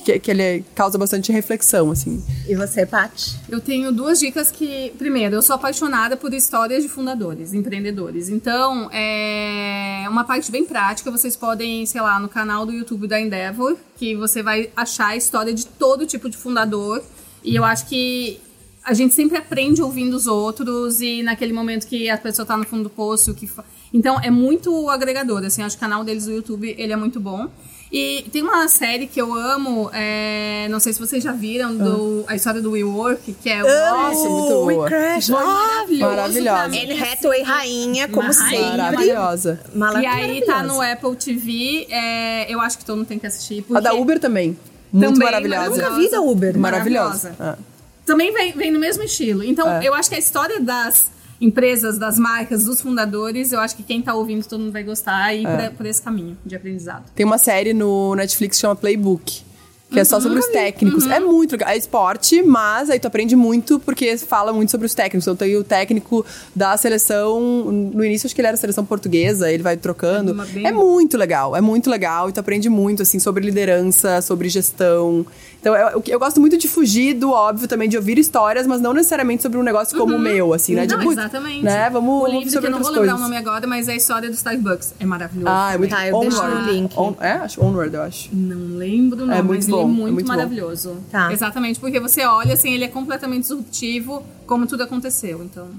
[0.03, 2.21] Que, que ele causa bastante reflexão, assim.
[2.49, 3.37] E você, Paty?
[3.47, 8.27] Eu tenho duas dicas que, primeiro, eu sou apaixonada por histórias de fundadores, empreendedores.
[8.27, 13.21] Então, é uma parte bem prática, vocês podem, sei lá, no canal do YouTube da
[13.21, 17.01] Endeavor, que você vai achar a história de todo tipo de fundador.
[17.47, 18.39] E eu acho que
[18.83, 22.65] a gente sempre aprende ouvindo os outros e naquele momento que a pessoa tá no
[22.65, 23.63] fundo do poço, o que fa...
[23.93, 27.19] então é muito agregador, assim, acho que o canal deles do YouTube, ele é muito
[27.19, 27.47] bom.
[27.89, 32.25] E tem uma série que eu amo, é, não sei se vocês já viram, do,
[32.27, 34.83] a história do WeWork, que é o muito boa.
[34.83, 35.29] We Crash.
[35.29, 36.15] Ah, maravilhoso.
[36.15, 36.65] maravilhosa.
[36.65, 37.01] Anne assim.
[37.01, 38.77] Hathaway, rainha, como sempre.
[38.77, 39.61] Maravilhosa.
[40.01, 43.59] E aí tá no Apple TV, é, eu acho que todo mundo tem que assistir.
[43.59, 44.57] A Porque da Uber também.
[44.91, 45.69] Muito Também maravilhosa.
[45.69, 46.57] Nunca vi da Uber.
[46.57, 47.35] Maravilhosa.
[47.39, 47.57] Ah.
[48.05, 49.43] Também vem, vem no mesmo estilo.
[49.43, 49.85] Então, É.
[49.87, 51.07] eu acho que a história das
[51.41, 55.33] empresas, das marcas, dos fundadores, eu acho que quem tá ouvindo, todo mundo vai gostar
[55.35, 55.55] e ir É.
[55.57, 57.03] pra- por esse caminho de aprendizado.
[57.13, 59.41] Tem uma série no Netflix que chama Playbook.
[59.89, 61.07] Que é só sobre os técnicos.
[61.07, 61.69] É muito legal.
[61.69, 65.23] É esporte, mas aí tu aprende muito porque fala muito sobre os técnicos.
[65.25, 67.39] Então tem o técnico da seleção.
[67.71, 70.35] No início, acho que ele era seleção portuguesa, ele vai trocando.
[70.57, 72.27] É É muito legal, é muito legal.
[72.29, 75.25] E tu aprende muito, assim, sobre liderança, sobre gestão.
[75.59, 78.93] Então, eu, eu gosto muito de fugir do óbvio também, de ouvir histórias, mas não
[78.93, 80.81] necessariamente sobre um negócio como o meu, assim, né?
[80.83, 80.87] Uhum.
[80.87, 81.63] Não, de, putz, exatamente.
[81.63, 81.89] Né?
[81.89, 83.93] Vamos, o vamos livro, que sobre eu não vou lembrar o nome agora, mas é
[83.93, 84.93] a história do Starbucks.
[84.99, 85.49] É maravilhoso.
[85.49, 86.55] Ah, é muito Tá, eu deixo Onward.
[86.67, 86.93] no link.
[86.97, 88.29] On- é, acho Onward, eu acho.
[88.33, 90.33] Não lembro o nome, É muito mas bom, ele é é muito, muito bom.
[90.33, 90.97] maravilhoso.
[91.11, 91.31] Tá.
[91.31, 95.43] Exatamente, porque você olha, assim, ele é completamente disruptivo, como tudo aconteceu.
[95.43, 95.69] Então,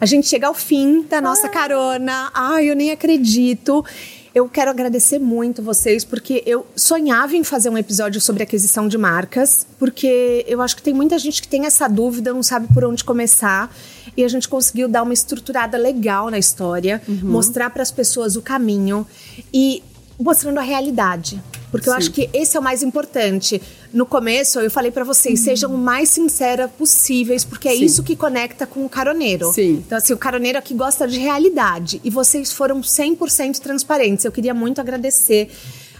[0.00, 2.30] A gente chega ao fim da nossa carona.
[2.34, 3.84] Ai, eu nem acredito.
[4.34, 8.96] Eu quero agradecer muito vocês, porque eu sonhava em fazer um episódio sobre aquisição de
[8.96, 12.82] marcas, porque eu acho que tem muita gente que tem essa dúvida, não sabe por
[12.84, 13.70] onde começar.
[14.16, 18.42] E a gente conseguiu dar uma estruturada legal na história, mostrar para as pessoas o
[18.42, 19.06] caminho
[19.52, 19.82] e
[20.18, 21.42] mostrando a realidade.
[21.72, 21.98] Porque eu Sim.
[21.98, 23.60] acho que esse é o mais importante.
[23.92, 27.84] No começo, eu falei para vocês, sejam o mais sinceras possíveis, porque é Sim.
[27.84, 29.50] isso que conecta com o caroneiro.
[29.52, 29.82] Sim.
[29.84, 32.00] Então, assim, o caroneiro aqui gosta de realidade.
[32.04, 34.24] E vocês foram 100% transparentes.
[34.24, 35.50] Eu queria muito agradecer.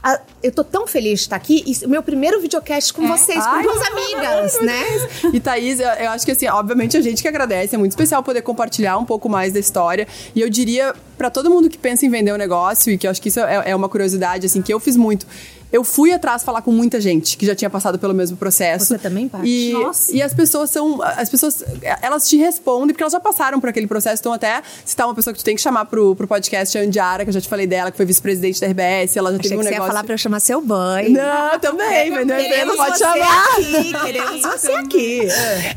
[0.05, 1.63] A- eu tô tão feliz de estar aqui.
[1.65, 4.83] E o meu primeiro videocast com vocês, Ai, com duas amigas, né?
[5.33, 8.21] E Thaís, eu, eu acho que assim, obviamente a gente que agradece, é muito especial
[8.21, 10.09] poder compartilhar um pouco mais da história.
[10.35, 13.13] E eu diria pra todo mundo que pensa em vender um negócio, e que eu
[13.13, 15.25] acho que isso é, é uma curiosidade, assim, que eu fiz muito.
[15.73, 18.87] Eu fui atrás falar com muita gente que já tinha passado pelo mesmo processo.
[18.87, 19.47] Você também, Paty?
[19.49, 20.15] E, Nossa.
[20.15, 21.01] e as pessoas são.
[21.03, 21.65] As pessoas,
[22.03, 24.21] elas te respondem, porque elas já passaram por aquele processo.
[24.21, 27.25] Então, até citar uma pessoa que tu tem que chamar pro, pro podcast, a Andiara,
[27.25, 29.17] que eu já te falei dela, que foi vice-presidente da RBS.
[29.17, 29.83] Ela já Achei teve um que você negócio.
[29.83, 31.09] ia falar pra eu chamar seu boy.
[31.09, 33.45] Não, também, vendeu empresa, Queremos pode você chamar.
[33.47, 35.21] aqui, queremos você aqui.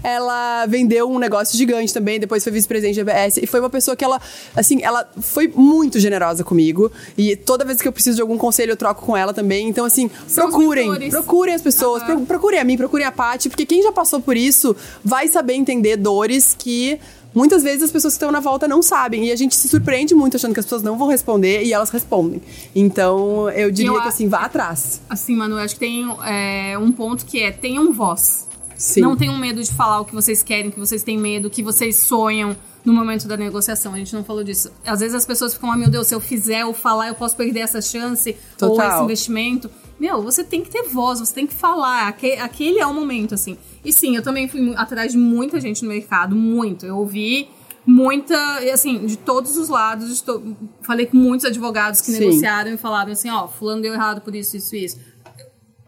[0.04, 3.38] Ela vendeu um negócio gigante também, depois foi vice-presidente da RBS.
[3.38, 4.20] E foi uma pessoa que ela,
[4.56, 6.92] assim, ela foi muito generosa comigo.
[7.18, 9.68] E toda vez que eu preciso de algum conselho, eu troco com ela também.
[9.70, 10.86] Então, assim, São os procurem.
[10.90, 11.10] mentores.
[11.12, 12.04] Procurem as pessoas.
[12.04, 13.50] pro- Procurem a mim, procurem a Paty.
[13.50, 17.00] Porque quem já passou por isso vai saber entender dores que.
[17.34, 19.26] Muitas vezes as pessoas que estão na volta não sabem.
[19.28, 21.90] E a gente se surpreende muito achando que as pessoas não vão responder e elas
[21.90, 22.42] respondem.
[22.74, 25.02] Então, eu diria Eu que assim, vá atrás.
[25.10, 28.48] Assim, Manu, eu acho que tem é, um ponto que é tenham voz.
[28.78, 29.02] Sim.
[29.02, 31.98] Não tenham medo de falar o que vocês querem, que vocês têm medo, que vocês
[31.98, 32.56] sonham
[32.86, 33.94] no momento da negociação.
[33.94, 34.72] A gente não falou disso.
[34.86, 37.36] Às vezes as pessoas ficam, ah, meu Deus, se eu fizer ou falar, eu posso
[37.36, 38.92] perder essa chance ou Total.
[38.94, 39.70] esse investimento.
[40.00, 42.08] Meu, você tem que ter voz, você tem que falar.
[42.08, 43.58] Aque- Aquele é o momento, assim.
[43.84, 46.86] E sim, eu também fui atrás de muita gente no mercado, muito.
[46.86, 47.50] Eu ouvi
[47.88, 48.36] muita,
[48.74, 50.22] assim, de todos os lados.
[50.22, 52.20] to- Falei com muitos advogados que Sim.
[52.20, 55.00] negociaram e falaram assim, ó, fulano deu errado por isso, isso, isso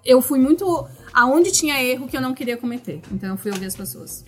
[0.06, 3.02] eu fui muito aonde tinha erro que eu não queria cometer.
[3.12, 4.24] Então eu fui ouvir as pessoas.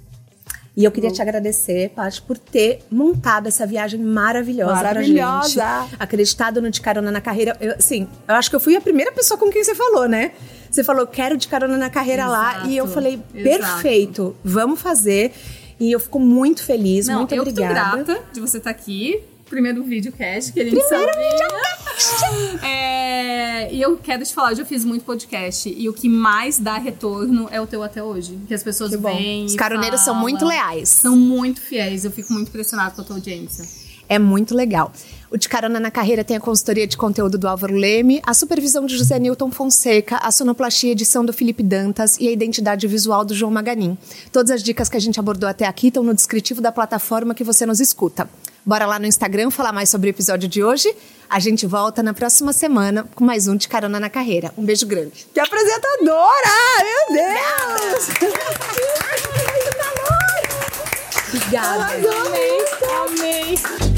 [0.79, 5.61] E eu queria te agradecer, Paty, por ter montado essa viagem maravilhosa, Maravilhosa.
[5.61, 5.95] pra gente.
[5.99, 7.57] Acreditado no De Carona na Carreira.
[7.59, 10.31] Eu, assim, eu acho que eu fui a primeira pessoa com quem você falou, né?
[10.71, 12.51] Você falou, quero De Carona na Carreira lá.
[12.53, 13.59] Exato, E eu falei, exato.
[13.73, 15.33] perfeito, vamos fazer.
[15.81, 17.97] E eu fico muito feliz, Não, muito eu obrigada.
[17.97, 19.21] tô grata de você estar aqui.
[19.49, 22.63] Primeiro videocast que a gente Primeiro videocast!
[22.63, 25.67] É, e eu quero te falar, eu já fiz muito podcast.
[25.75, 28.37] E o que mais dá retorno é o teu até hoje.
[28.47, 29.15] Que as pessoas Que bom.
[29.15, 30.21] vêm Os caroneiros são falam.
[30.21, 30.89] muito leais.
[30.89, 32.05] São muito fiéis.
[32.05, 33.65] Eu fico muito impressionada com a tua audiência.
[34.07, 34.91] É muito legal.
[35.31, 38.87] O De Carona na Carreira tem a consultoria de conteúdo do Álvaro Leme, a supervisão
[38.87, 43.23] de José Newton Fonseca, a sonoplastia e edição do Felipe Dantas e a identidade visual
[43.23, 43.95] do João Maganin.
[44.31, 47.43] Todas as dicas que a gente abordou até aqui estão no descritivo da plataforma que
[47.43, 48.27] você nos escuta.
[48.65, 50.91] Bora lá no Instagram falar mais sobre o episódio de hoje.
[51.29, 54.51] A gente volta na próxima semana com mais um De Carona na Carreira.
[54.57, 55.27] Um beijo grande.
[55.31, 56.49] Que apresentadora!
[56.83, 58.09] Meu Deus!
[61.27, 61.85] Obrigada.
[61.85, 62.65] Amei!
[63.05, 63.88] Amei!